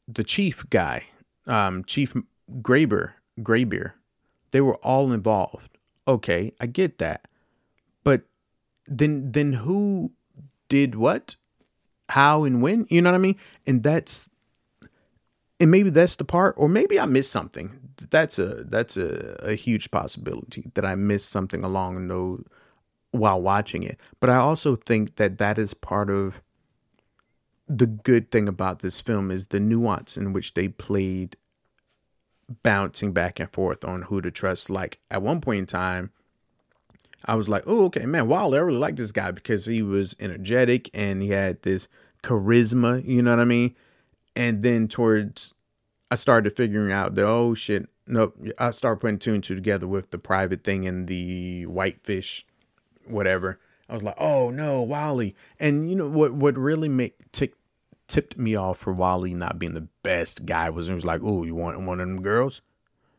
[0.07, 1.05] the chief guy,
[1.45, 2.13] um Chief
[2.61, 3.93] Graber, Graybeer,
[4.51, 5.77] they were all involved.
[6.07, 7.27] Okay, I get that.
[8.97, 10.11] Then then who
[10.69, 11.35] did what?
[12.09, 12.85] How and when?
[12.89, 13.37] You know what I mean?
[13.65, 14.29] And that's
[15.59, 17.79] and maybe that's the part or maybe I missed something
[18.09, 22.43] that's a that's a, a huge possibility that I missed something along those
[23.11, 23.99] while watching it.
[24.19, 26.41] But I also think that that is part of
[27.67, 31.37] the good thing about this film is the nuance in which they played
[32.63, 34.69] bouncing back and forth on who to trust.
[34.69, 36.11] Like at one point in time,
[37.25, 40.15] I was like, oh, okay, man, wow, I really like this guy because he was
[40.19, 41.87] energetic and he had this
[42.23, 43.75] charisma, you know what I mean?
[44.35, 45.53] And then towards
[46.09, 48.37] I started figuring out that oh shit, nope.
[48.57, 52.45] I started putting two and two together with the private thing and the whitefish,
[53.07, 53.59] whatever.
[53.89, 55.35] I was like, oh no, Wally.
[55.59, 56.33] And you know what?
[56.33, 57.53] What really make tick,
[58.07, 61.43] tipped me off for Wally not being the best guy was it was like, oh,
[61.43, 62.61] you want one of them girls?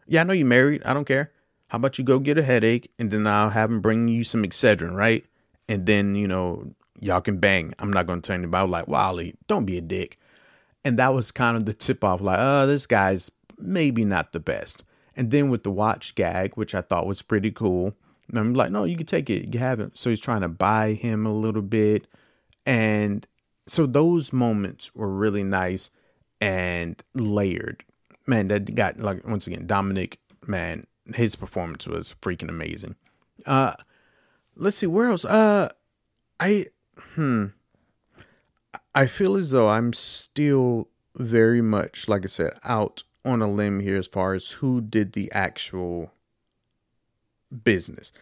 [0.07, 0.83] Yeah, I know you married.
[0.85, 1.31] I don't care.
[1.73, 4.43] How about you go get a headache and then I'll have him bring you some
[4.43, 5.25] Excedrin, right?
[5.71, 7.73] And then you know y'all can bang.
[7.79, 8.69] I'm not gonna tell anybody.
[8.69, 10.19] Like Wally, don't be a dick.
[10.85, 14.39] And that was kind of the tip off, like, oh, this guy's maybe not the
[14.39, 14.85] best.
[15.17, 17.97] And then with the watch gag, which I thought was pretty cool,
[18.35, 19.55] I'm like, no, you can take it.
[19.55, 19.97] You haven't.
[19.97, 22.07] So he's trying to buy him a little bit.
[22.67, 23.27] And
[23.67, 25.89] so those moments were really nice
[26.39, 27.83] and layered.
[28.27, 30.17] Man, that got like once again, Domenick,
[30.47, 30.85] man,
[31.15, 32.97] his performance was freaking amazing.
[33.47, 33.75] Uh
[34.57, 35.25] let's see, where else?
[35.25, 35.71] Uh
[36.41, 36.67] I
[37.15, 37.47] hmm
[38.95, 43.81] I feel as though I'm still very much, like I said, out on a limb
[43.81, 46.13] here as far as who did the actual
[47.65, 48.13] business.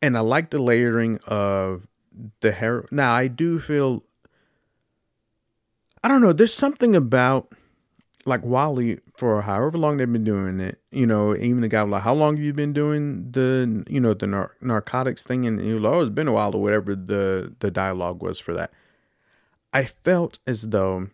[0.00, 1.86] And I like the layering of
[2.40, 2.86] the hair.
[2.90, 4.02] Now, I do feel,
[6.02, 7.52] I don't know, there's something about
[8.26, 11.92] like Wally for however long they've been doing it, you know, even the guy was
[11.92, 15.46] like, how long have you been doing the, you know, the nar- narcotics thing?
[15.46, 18.40] And he was like, oh, it's been a while or whatever the, the dialogue was
[18.40, 18.72] for that.
[19.72, 21.08] I felt as though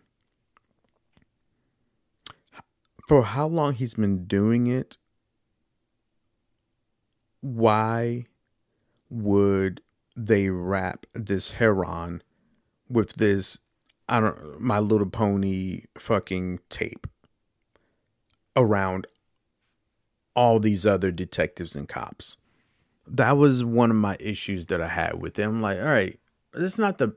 [3.07, 4.97] for how long he's been doing it,
[7.41, 8.25] why
[9.09, 9.81] would
[10.15, 12.23] they wrap this heroin
[12.89, 13.59] with this
[14.13, 17.07] I don't my little pony fucking tape
[18.55, 19.07] around
[20.35, 22.37] all these other detectives and cops.
[23.07, 25.63] That was one of my issues that I had with them.
[25.63, 26.19] Like, all right,
[26.53, 27.15] it's not the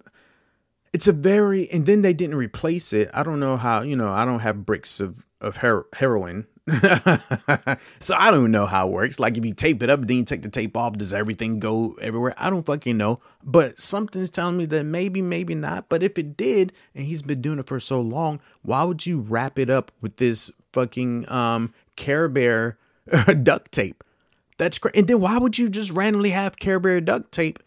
[0.95, 3.11] it's a very and then they didn't replace it.
[3.13, 6.47] I don't know how, you know, I don't have bricks of of her- heroin.
[8.01, 9.21] so I don't know how it works.
[9.21, 11.97] Like if you tape it up, then you take the tape off, does everything go
[12.01, 12.35] everywhere?
[12.37, 13.21] I don't fucking know.
[13.45, 15.89] But something's telling me that maybe, maybe not.
[15.89, 19.21] But if it did, and he's been doing it for so long, why would you
[19.21, 22.79] wrap it up with this fucking um Care Bear
[23.43, 24.03] duct tape?
[24.59, 24.97] That's great.
[24.97, 27.61] And then why would you just randomly have Care Bear duct tape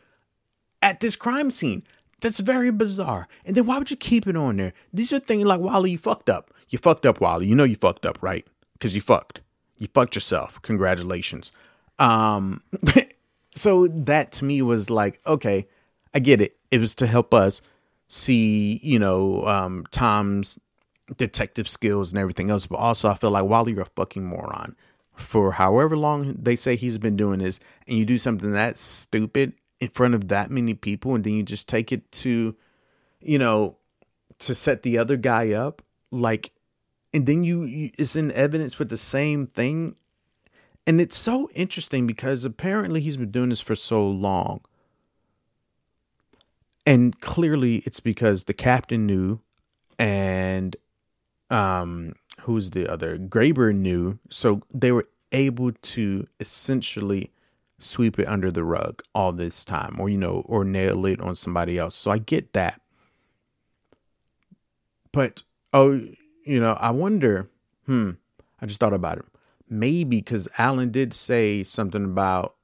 [0.82, 1.84] at this crime scene?
[2.20, 3.30] That's very bizarre.
[3.46, 4.74] And then why would you keep it on there?
[4.92, 6.54] These are things like Wally, you fucked up.
[6.68, 7.48] You fucked up, Wally.
[7.48, 8.46] You know you fucked up, right?
[8.80, 9.42] Because you fucked.
[9.78, 10.62] You fucked yourself.
[10.62, 11.52] Congratulations.
[12.00, 12.62] Um,
[13.52, 15.68] so that to me was like, okay,
[16.14, 16.58] I get it.
[16.72, 17.62] It was to help us
[18.08, 20.58] see, you know, um, Tom's
[21.18, 22.68] detective skills and everything else.
[22.68, 24.76] But also, I feel like Wally, you're a fucking moron.
[25.16, 29.54] For however long they say he's been doing this, and you do something that stupid
[29.80, 32.56] in front of that many people, and then you just take it to,
[33.20, 33.78] you know,
[34.40, 36.52] to set the other guy up, like
[37.14, 39.96] and then you, you it's in evidence for the same thing.
[40.86, 44.62] And it's so interesting because apparently he's been doing this for so long.
[46.86, 49.42] And clearly it's because the captain knew
[49.98, 50.76] and
[51.50, 53.18] um who's the other?
[53.18, 54.20] Graber knew.
[54.30, 57.32] So they were able to essentially
[57.78, 61.36] sweep it under the rug all this time or you know or nail it on
[61.36, 61.96] somebody else.
[61.96, 62.82] So i get that.
[65.12, 65.44] But
[65.74, 66.02] oh
[66.50, 67.48] you know, I wonder,
[67.86, 68.12] hmm,
[68.60, 69.26] I just thought about it.
[69.70, 72.56] Maybe because Allen did say something about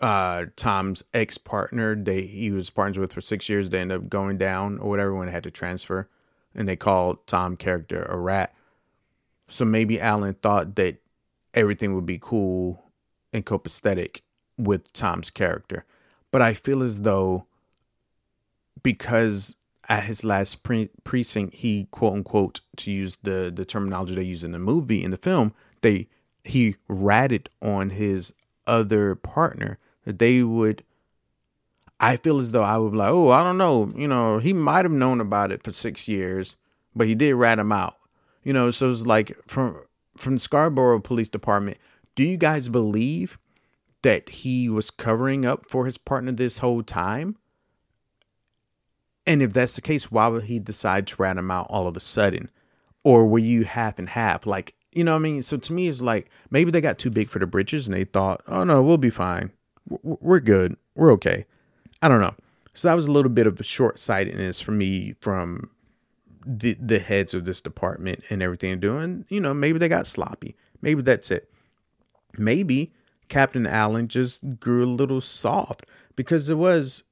[0.00, 3.68] uh, Tom's ex partner, they he was partners with for six years.
[3.68, 6.08] They ended up going down or whatever when they had to transfer,
[6.54, 8.54] and they called Tom character a rat.
[9.48, 10.96] So maybe Allen thought that
[11.52, 12.84] everything would be cool
[13.34, 14.22] and copacetic
[14.56, 15.84] with Tom's character,
[16.30, 17.44] but I feel as though
[18.82, 19.56] because
[19.88, 24.44] at his last pre- precinct, he quote unquote to use the the terminology they use
[24.44, 26.08] in the movie in the film, they
[26.44, 28.32] he ratted on his
[28.66, 30.82] other partner that they would
[31.98, 34.52] I feel as though I would be like, oh, I don't know, you know, he
[34.52, 36.56] might have known about it for six years,
[36.94, 37.94] but he did rat him out.
[38.42, 39.82] You know, so it's like from
[40.16, 41.78] from Scarborough Police Department,
[42.14, 43.38] do you guys believe
[44.02, 47.36] that he was covering up for his partner this whole time?
[49.26, 51.96] And if that's the case, why would he decide to rat him out all of
[51.96, 52.50] a sudden?
[53.04, 54.46] Or were you half and half?
[54.46, 55.42] Like, you know what I mean?
[55.42, 58.04] So to me, it's like maybe they got too big for the britches and they
[58.04, 59.50] thought, oh no, we'll be fine.
[60.02, 60.74] We're good.
[60.94, 61.44] We're okay.
[62.02, 62.34] I don't know.
[62.74, 65.70] So that was a little bit of short sightedness for me from
[66.44, 69.24] the the heads of this department and everything doing.
[69.28, 70.56] You know, maybe they got sloppy.
[70.82, 71.50] Maybe that's it.
[72.38, 72.92] Maybe
[73.28, 77.02] Captain Allen just grew a little soft because it was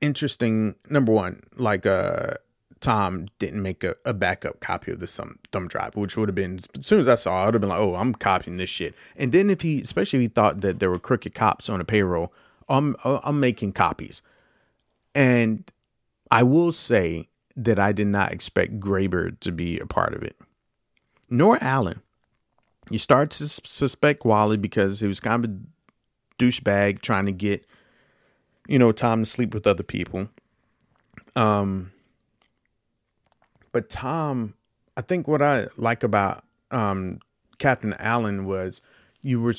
[0.00, 0.74] interesting.
[0.88, 2.34] Number one, like uh,
[2.80, 6.34] Tom didn't make a, a backup copy of the thumb, thumb drive, which would have
[6.34, 8.56] been as soon as I saw, it, I would have been like, "Oh, I'm copying
[8.56, 11.68] this shit." And then if he, especially if he thought that there were crooked cops
[11.68, 12.32] on a payroll,
[12.68, 14.22] I'm I'm making copies.
[15.14, 15.70] And
[16.30, 20.36] I will say that I did not expect Graber to be a part of it,
[21.30, 22.02] nor Allen.
[22.90, 25.54] You start to suspect Wally because he was kind of a
[26.38, 27.64] douchebag trying to get
[28.66, 30.28] you know, Tom to sleep with other people.
[31.36, 31.92] Um,
[33.72, 34.54] but Tom,
[34.96, 37.18] I think what I like about um,
[37.58, 38.80] Captain Allen was
[39.22, 39.54] you were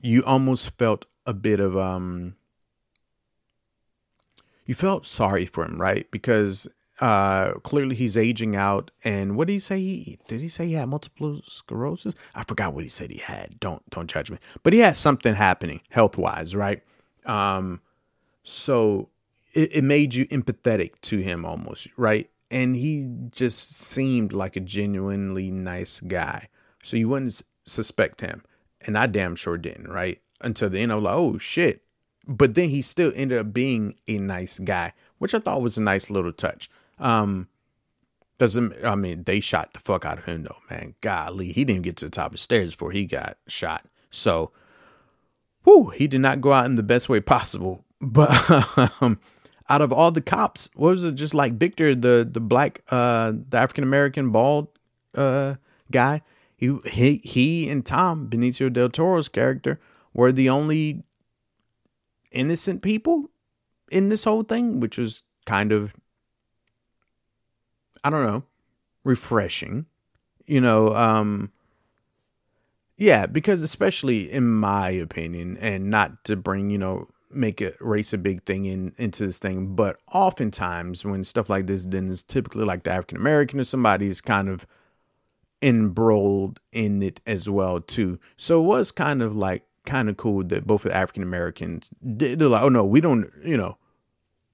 [0.00, 2.34] you almost felt a bit of um
[4.64, 6.10] you felt sorry for him, right?
[6.10, 6.66] Because
[7.00, 10.74] uh clearly he's aging out and what did he say he did he say he
[10.74, 12.14] had multiple sclerosis?
[12.34, 13.58] I forgot what he said he had.
[13.60, 14.38] Don't don't judge me.
[14.62, 16.82] But he had something happening health-wise, right?
[17.26, 17.80] Um,
[18.42, 19.10] so
[19.52, 22.30] it, it made you empathetic to him almost, right?
[22.50, 26.48] And he just seemed like a genuinely nice guy.
[26.82, 28.42] So you wouldn't suspect him.
[28.86, 30.20] And I damn sure didn't, right?
[30.40, 31.82] Until the end, I was like, oh shit.
[32.26, 35.82] But then he still ended up being a nice guy, which I thought was a
[35.82, 36.70] nice little touch.
[36.98, 37.48] Um,
[38.40, 40.94] doesn't I mean they shot the fuck out of him though, man.
[41.02, 43.84] Golly, he didn't get to the top of the stairs before he got shot.
[44.10, 44.50] So
[45.64, 47.84] whew, he did not go out in the best way possible.
[48.00, 48.30] But
[49.00, 49.18] um,
[49.68, 51.14] out of all the cops, what was it?
[51.14, 54.68] Just like Victor, the the black, uh, the African American bald
[55.14, 55.56] uh,
[55.90, 56.22] guy.
[56.56, 59.80] He he he and Tom Benicio del Toro's character
[60.12, 61.02] were the only
[62.30, 63.30] innocent people
[63.90, 65.92] in this whole thing, which was kind of
[68.02, 68.44] I don't know,
[69.04, 69.86] refreshing.
[70.46, 71.52] You know, um
[73.00, 78.12] yeah, because especially in my opinion, and not to bring, you know, make it race
[78.12, 82.22] a big thing in into this thing, but oftentimes when stuff like this then is
[82.22, 84.66] typically like the African American or somebody is kind of
[85.62, 88.20] embroiled in it as well too.
[88.36, 91.88] So it was kind of like kind of cool that both of the African Americans
[92.02, 93.78] they're like, oh no, we don't, you know,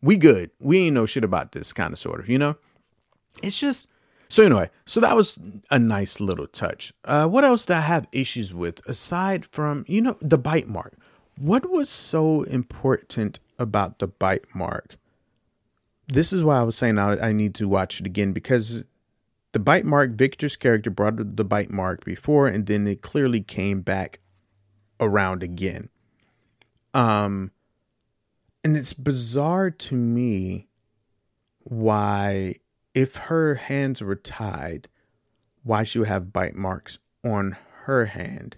[0.02, 0.52] we good.
[0.60, 2.54] We ain't know shit about this kind of sort of, you know.
[3.42, 3.88] It's just
[4.28, 5.38] so anyway, so that was
[5.70, 6.92] a nice little touch.
[7.04, 10.98] Uh, what else did I have issues with aside from you know the bite mark?
[11.38, 14.96] What was so important about the bite mark?
[16.08, 18.84] This is why I was saying I, I need to watch it again because
[19.52, 23.80] the bite mark, Victor's character brought the bite mark before, and then it clearly came
[23.80, 24.20] back
[25.00, 25.88] around again.
[26.92, 27.52] Um,
[28.62, 30.68] and it's bizarre to me
[31.60, 32.56] why,
[32.96, 34.88] if her hands were tied,
[35.62, 38.56] why she would have bite marks on her hand.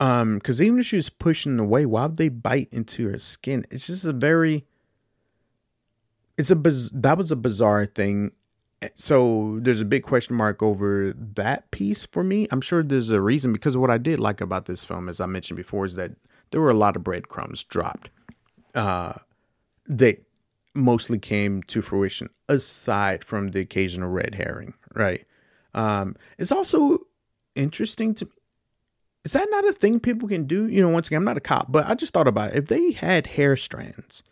[0.00, 3.64] Um, because even if she was pushing away, why would they bite into her skin?
[3.70, 4.66] It's just a very,
[6.36, 8.32] it's a biz- that was a bizarre thing.
[8.82, 12.48] Eh, so there's a big question mark over that piece for me.
[12.50, 15.26] I'm sure there's a reason because what I did like about this film, as I
[15.26, 16.10] mentioned before, is that
[16.50, 18.10] there were a lot of breadcrumbs dropped,
[18.74, 19.12] uh,
[19.86, 20.20] that
[20.74, 25.24] mostly came to fruition aside from the occasional red herring, right?
[25.72, 26.98] Um, it's also
[27.54, 28.28] interesting to
[29.24, 30.66] is that not a thing people can do?
[30.66, 32.58] You know, once again, I'm not a cop, but I just thought about it.
[32.58, 34.22] If they had hair strands,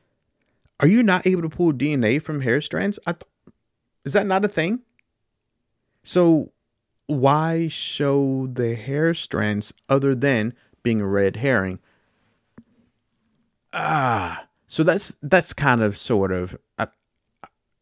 [0.81, 2.99] are you not able to pull DNA from hair strands?
[3.07, 3.23] I th-
[4.05, 4.81] is that not a thing?
[6.05, 6.53] So
[7.07, 11.79] why show the hair strands other than being a red herring.
[13.73, 16.87] Ah, so that's that's kind of sort of uh,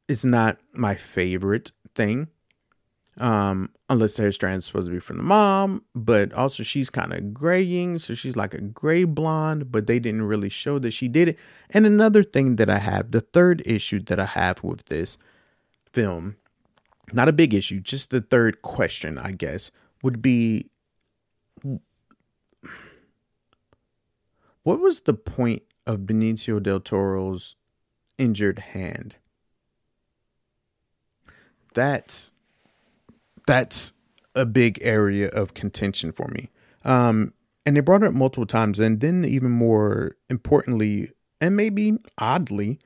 [0.08, 2.26] it's not my favorite thing.
[3.16, 7.12] Um, unless the hair strand's supposed to be from the mom, but also she's kind
[7.12, 11.06] of graying, so she's like a gray blonde, but they didn't really show that she
[11.06, 11.38] did it.
[11.70, 15.16] And another thing that I have, the third issue that I have with this
[15.92, 16.38] film,
[17.12, 19.70] not a big issue, just the third question, I guess,
[20.02, 20.70] would be
[24.64, 27.56] what was the point of Benicio del Toro's
[28.18, 29.16] injured hand?
[31.74, 32.32] That's
[33.46, 33.92] that's
[34.34, 36.50] a big area of contention for me.
[36.84, 37.32] Um,
[37.66, 42.78] and they brought it up multiple times, and then even more importantly, and maybe oddly,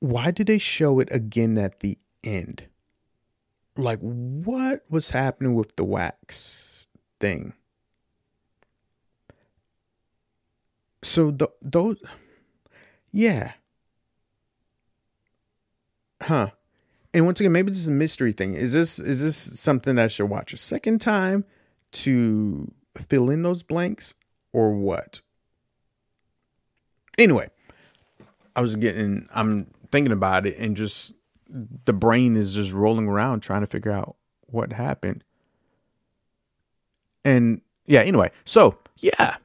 [0.00, 2.64] why did they show it again at the end?
[3.76, 6.88] Like, what was happening with the wax
[7.20, 7.54] thing?
[11.02, 11.96] So the those,
[13.10, 13.52] yeah,
[16.22, 16.50] huh?
[17.14, 18.54] And once again, maybe this is a mystery thing.
[18.54, 21.44] Is this is this something that I should watch a second time
[21.92, 24.14] to fill in those blanks,
[24.52, 25.20] or what?
[27.18, 27.50] Anyway,
[28.56, 29.26] I was getting.
[29.34, 31.12] I'm thinking about it, and just
[31.48, 34.16] the brain is just rolling around trying to figure out
[34.46, 35.24] what happened.
[37.24, 39.36] And yeah, anyway, so yeah,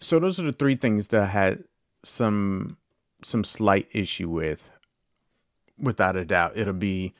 [0.00, 1.64] so those are the three things that I had
[2.02, 2.76] some
[3.22, 4.70] some slight issue with.
[5.78, 7.12] Without a doubt, it'll be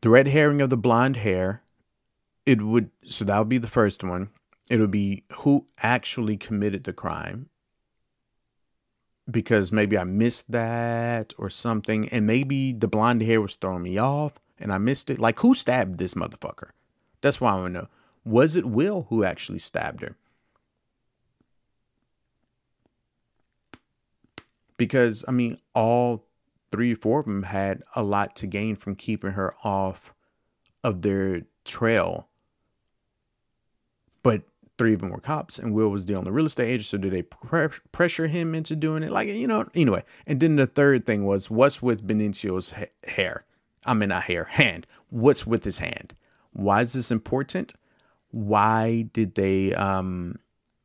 [0.00, 1.62] the red herring of the blonde hair.
[2.46, 4.30] It would so that would be the first one.
[4.68, 7.48] It would be who actually committed the crime.
[9.30, 13.96] Because maybe I missed that or something, and maybe the blonde hair was throwing me
[13.96, 15.20] off and I missed it.
[15.20, 16.70] Like who stabbed this motherfucker?
[17.20, 17.88] That's why I want to know.
[18.24, 20.16] Was it Will who actually stabbed her?
[24.76, 26.26] Because I mean, all
[26.70, 30.14] three or four of them had a lot to gain from keeping her off
[30.82, 32.28] of their trail.
[34.22, 34.42] But
[34.78, 36.86] three of them were cops, and Will was dealing the real estate agent.
[36.86, 39.10] So did they pre- pressure him into doing it?
[39.10, 40.02] Like you know, anyway.
[40.26, 43.44] And then the third thing was what's with Benicio's ha- hair?
[43.84, 44.86] I mean, not hair, hand.
[45.10, 46.14] What's with his hand?
[46.52, 47.74] Why is this important?
[48.30, 50.36] Why did they um,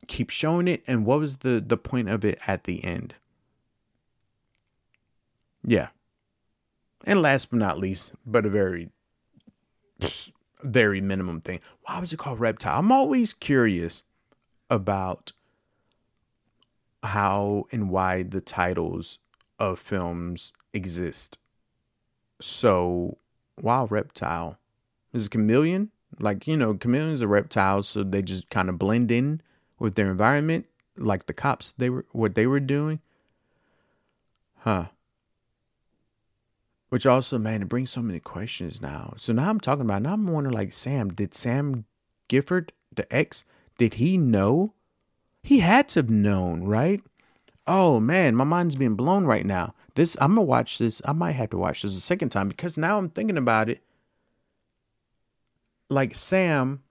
[0.06, 0.82] keep showing it?
[0.86, 3.14] And what was the the point of it at the end?
[5.64, 5.88] Yeah.
[7.04, 8.90] And last but not least, but a very,
[10.62, 11.60] very minimum thing.
[11.82, 12.80] Why was it called Reptile?
[12.80, 14.02] I'm always curious
[14.68, 15.32] about
[17.02, 19.18] how and why the titles
[19.58, 21.38] of films exist.
[22.40, 23.18] So,
[23.60, 24.58] Wild Reptile
[25.12, 25.90] is a chameleon.
[26.18, 29.40] Like, you know, chameleons are reptiles, so they just kind of blend in
[29.78, 30.66] with their environment,
[30.96, 33.00] like the cops they were what they were doing.
[34.58, 34.86] Huh.
[36.88, 39.14] Which also, man, it brings so many questions now.
[39.16, 41.84] So now I'm talking about, now I'm wondering, like, Sam, did Sam
[42.28, 43.44] Gifford, the ex,
[43.76, 44.74] did he know?
[45.42, 47.02] He had to have known, right?
[47.66, 49.74] Oh man, my mind's being blown right now.
[49.94, 51.02] This I'm gonna watch this.
[51.04, 53.82] I might have to watch this a second time because now I'm thinking about it.
[55.90, 56.82] Like Sam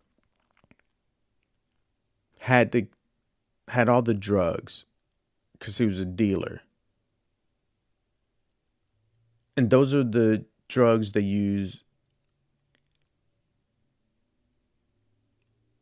[2.39, 2.87] had the
[3.69, 4.85] had all the drugs
[5.53, 6.61] because he was a dealer
[9.57, 11.83] and those are the drugs they use.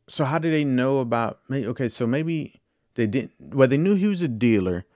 [0.08, 1.38] So how do they know about?
[1.50, 2.60] Okay, so maybe
[2.94, 3.32] they didn't.
[3.40, 4.86] Well, they knew he was a dealer.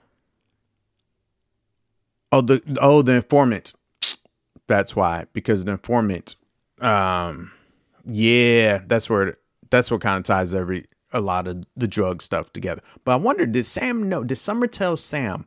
[2.33, 3.75] Oh, the oh the informant.
[4.67, 6.37] That's why because the informant.
[6.81, 7.53] Um,
[8.07, 9.37] yeah, that's where
[9.69, 12.83] that's what kind of ties every a lot of the drug stuff together.
[13.05, 14.23] But I wonder, did Sam know?
[14.23, 15.47] Did Summer tell Sam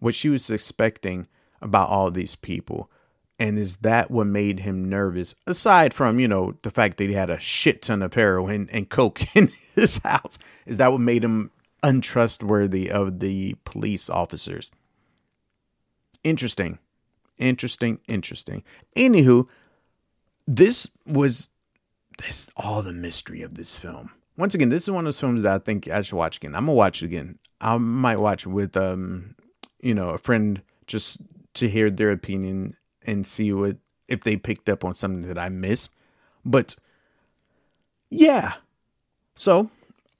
[0.00, 1.28] what she was expecting?
[1.60, 2.90] About all these people.
[3.38, 5.34] And is that what made him nervous?
[5.46, 8.88] Aside from, you know, the fact that he had a shit ton of heroin and
[8.88, 11.50] coke in his house, is that what made him
[11.82, 14.70] untrustworthy of the police officers?
[16.22, 16.78] Interesting.
[17.38, 18.00] Interesting.
[18.06, 18.62] Interesting.
[18.94, 19.46] Anywho,
[20.46, 21.48] this was
[22.18, 24.10] this all the mystery of this film.
[24.36, 26.54] Once again, this is one of those films that I think I should watch again.
[26.54, 27.38] I'm gonna watch it again.
[27.60, 29.34] I might watch it with um,
[29.80, 31.18] you know, a friend just
[31.54, 32.74] to hear their opinion
[33.06, 33.76] and see what
[34.08, 35.94] if they picked up on something that I missed.
[36.44, 36.76] But
[38.10, 38.54] yeah.
[39.36, 39.70] So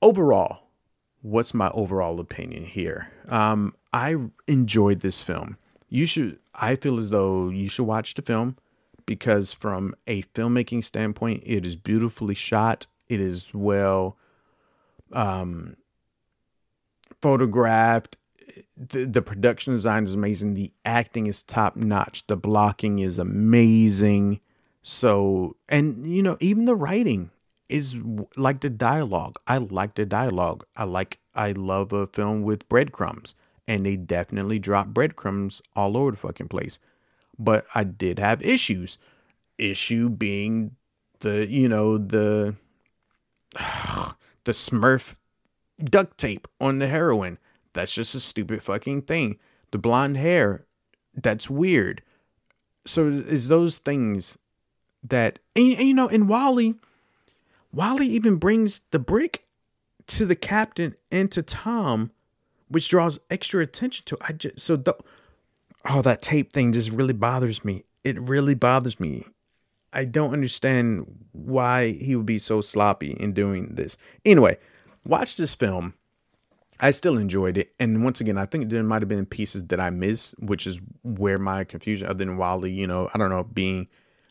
[0.01, 0.69] overall,
[1.23, 3.11] what's my overall opinion here?
[3.29, 4.17] Um, I
[4.47, 5.57] enjoyed this film.
[5.89, 8.57] You should I feel as though you should watch the film
[9.07, 12.87] because from a filmmaking standpoint, it is beautifully shot.
[13.09, 14.17] It is well
[15.13, 15.77] um,
[17.21, 18.17] photographed.
[18.77, 20.55] The, the production design is amazing.
[20.55, 22.27] The acting is top notch.
[22.27, 24.41] The blocking is amazing.
[24.83, 27.31] So, and you know, even the writing
[27.69, 27.97] is
[28.37, 29.37] like the dialogue.
[29.47, 30.65] I like the dialogue.
[30.77, 33.35] I like, I love a film with breadcrumbs,
[33.67, 36.79] and they definitely drop breadcrumbs all over the fucking place.
[37.39, 38.99] But I did have issues.
[39.57, 40.77] Issue being
[41.21, 42.57] the, you know, the,
[43.55, 45.17] the Smurf
[45.83, 47.39] duct tape on the heroin.
[47.73, 49.39] That's just a stupid fucking thing.
[49.71, 50.67] The blonde hair,
[51.15, 52.03] that's weird.
[52.87, 54.37] So is those things
[55.03, 56.75] that and, and, you know in Wally,
[57.73, 59.47] Wally even brings the brick
[60.09, 62.11] to the captain and to Tom,
[62.69, 64.19] which draws extra attention to.
[64.21, 64.97] I just so the
[65.89, 67.85] oh that tape thing just really bothers me.
[68.03, 69.27] It really bothers me.
[69.93, 73.97] I don't understand why he would be so sloppy in doing this.
[74.25, 74.59] Anyway,
[75.05, 75.95] watch this film.
[76.81, 77.73] I still enjoyed it.
[77.79, 80.81] And once again, I think there might have been pieces that I missed, which is
[81.03, 83.87] where my confusion, other than Wally, you know, I don't know, being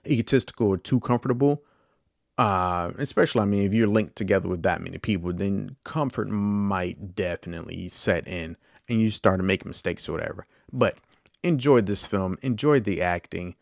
[0.07, 1.63] egotistical or too comfortable.
[2.39, 7.15] Uh, especially, I mean, if you're linked together with that many people, then comfort might
[7.15, 8.57] definitely set in
[8.88, 10.47] and you start to make mistakes or whatever.
[10.71, 10.97] But
[11.43, 13.55] enjoyed this film, enjoyed the acting.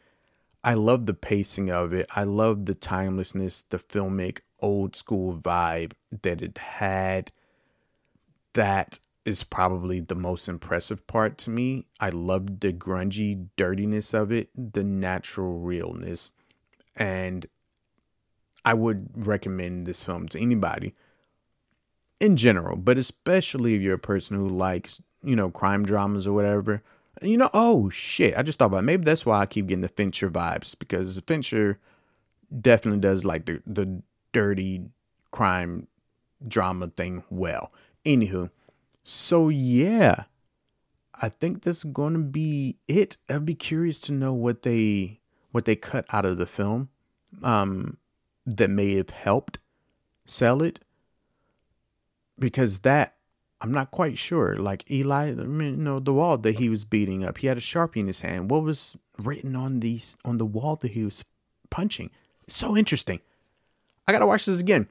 [0.64, 2.08] I love the pacing of it.
[2.16, 5.94] I love the timelessness, the filmic old school vibe
[6.24, 7.32] that it had.
[8.58, 11.86] That is probably the most impressive part to me.
[12.00, 16.32] I love the grungy dirtiness of it, the natural realness.
[16.96, 17.46] And
[18.66, 20.96] I would recommend this film to anybody
[22.20, 26.34] in general, but especially if you're a person who likes, you know, crime dramas or
[26.34, 26.84] whatever
[27.22, 28.38] you know, oh shit!
[28.38, 28.84] I just thought about it.
[28.84, 31.80] maybe that's why I keep getting the Fincher vibes because Fincher
[32.62, 34.02] definitely does like the the
[34.34, 34.86] dirty
[35.32, 35.88] crime
[36.48, 37.72] drama thing well.
[38.08, 38.50] Anywho,
[39.04, 40.24] so yeah,
[41.14, 43.18] I think this is going to be it.
[43.30, 45.20] I'd be curious to know what they
[45.52, 46.88] what they cut out of the film
[47.44, 47.98] um,
[48.46, 49.60] that may have helped
[50.26, 50.80] sell it
[52.40, 53.16] because that
[53.60, 54.56] I'm not quite sure.
[54.56, 57.58] Like Eli, I mean, you know, the wall that he was beating up, he had
[57.58, 58.50] a sharpie in his hand.
[58.50, 61.26] What was written on these on the wall that he was
[61.70, 62.12] punching?
[62.48, 63.20] It's so interesting.
[64.08, 64.88] I gotta watch this again.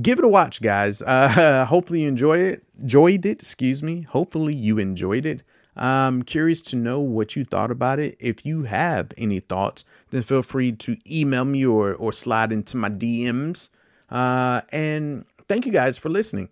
[0.00, 1.02] Give it a watch, guys.
[1.02, 2.64] Uh, hopefully you enjoy it.
[2.80, 4.02] Enjoyed it, excuse me.
[4.02, 5.42] Hopefully you enjoyed it.
[5.76, 8.16] I'm curious to know what you thought about it.
[8.18, 12.76] If you have any thoughts, then feel free to email me or or slide into
[12.76, 13.70] my DMs.
[14.10, 16.48] Uh, and thank you guys for listening.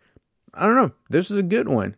[0.54, 0.92] I don't know.
[1.10, 1.96] This is a good one.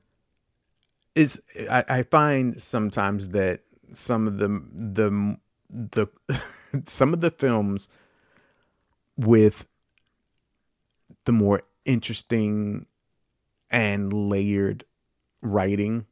[1.14, 3.60] Is I, I find sometimes that
[3.92, 5.36] some of the the
[5.68, 6.06] the
[6.86, 7.88] some of the films
[9.16, 9.66] with
[11.28, 12.86] the more interesting
[13.70, 14.82] and layered
[15.42, 16.06] writing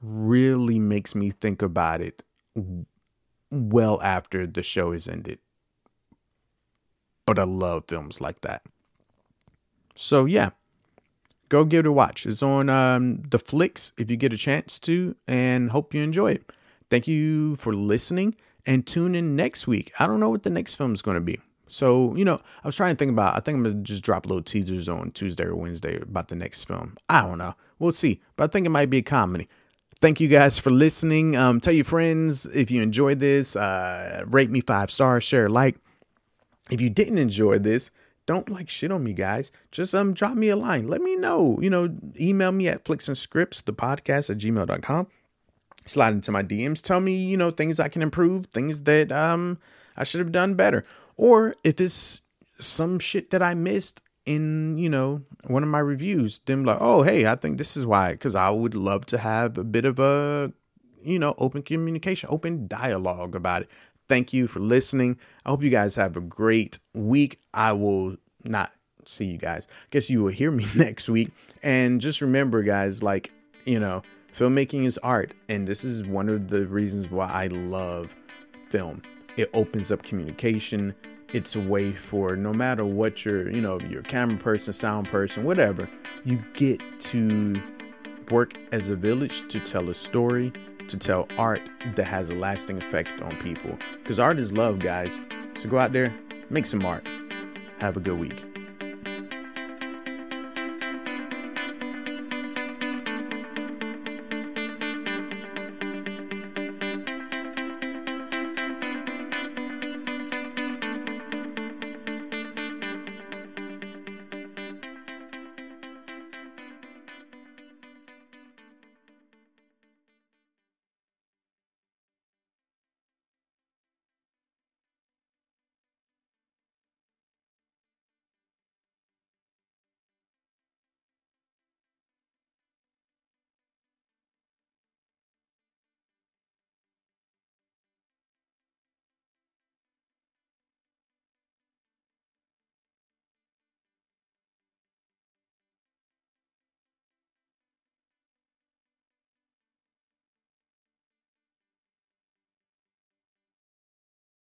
[0.00, 2.22] really makes me think about it
[3.50, 5.40] well after the show is ended.
[7.26, 8.62] But I love films like that.
[9.96, 10.50] So yeah,
[11.48, 12.24] go give it a watch.
[12.24, 16.52] It's on um, Netflix if you get a chance to, and hope you enjoy it.
[16.88, 19.90] Thank you for listening and tune in next week.
[19.98, 21.40] I don't know what the next film is going to be.
[21.68, 24.26] So, you know, I was trying to think about, I think I'm to just drop
[24.26, 26.96] little teasers on Tuesday or Wednesday about the next film.
[27.08, 27.54] I don't know.
[27.78, 28.20] We'll see.
[28.36, 29.48] But I think it might be a comedy.
[30.00, 31.36] Thank you guys for listening.
[31.36, 33.56] Um, tell your friends if you enjoyed this.
[33.56, 35.76] Uh, rate me five stars, share, like.
[36.70, 37.90] If you didn't enjoy this,
[38.26, 39.52] don't like shit on me, guys.
[39.70, 40.88] Just um drop me a line.
[40.88, 41.58] Let me know.
[41.60, 45.06] You know, email me at flicks and scripts, the podcast at gmail.com.
[45.86, 46.82] Slide into my DMs.
[46.82, 49.58] Tell me, you know, things I can improve, things that um
[49.96, 50.84] I should have done better.
[51.16, 52.20] Or if it's
[52.60, 57.02] some shit that I missed in, you know, one of my reviews, then like, oh
[57.02, 58.14] hey, I think this is why.
[58.16, 60.52] Cause I would love to have a bit of a
[61.06, 63.68] you know, open communication, open dialogue about it.
[64.08, 65.18] Thank you for listening.
[65.44, 67.40] I hope you guys have a great week.
[67.54, 68.72] I will not
[69.04, 69.68] see you guys.
[69.70, 71.30] I guess you will hear me next week.
[71.62, 73.32] And just remember, guys, like,
[73.64, 74.02] you know,
[74.34, 75.32] filmmaking is art.
[75.48, 78.14] And this is one of the reasons why I love
[78.68, 79.02] film.
[79.36, 80.94] It opens up communication.
[81.32, 85.08] It's a way for no matter what you're, you know, you're a camera person, sound
[85.08, 85.88] person, whatever,
[86.24, 87.60] you get to
[88.30, 90.52] work as a village to tell a story
[90.88, 91.60] to tell art
[91.96, 93.76] that has a lasting effect on people.
[94.02, 95.20] Because art is love, guys.
[95.56, 96.14] So go out there,
[96.48, 97.06] make some art.
[97.78, 98.55] Have a good week.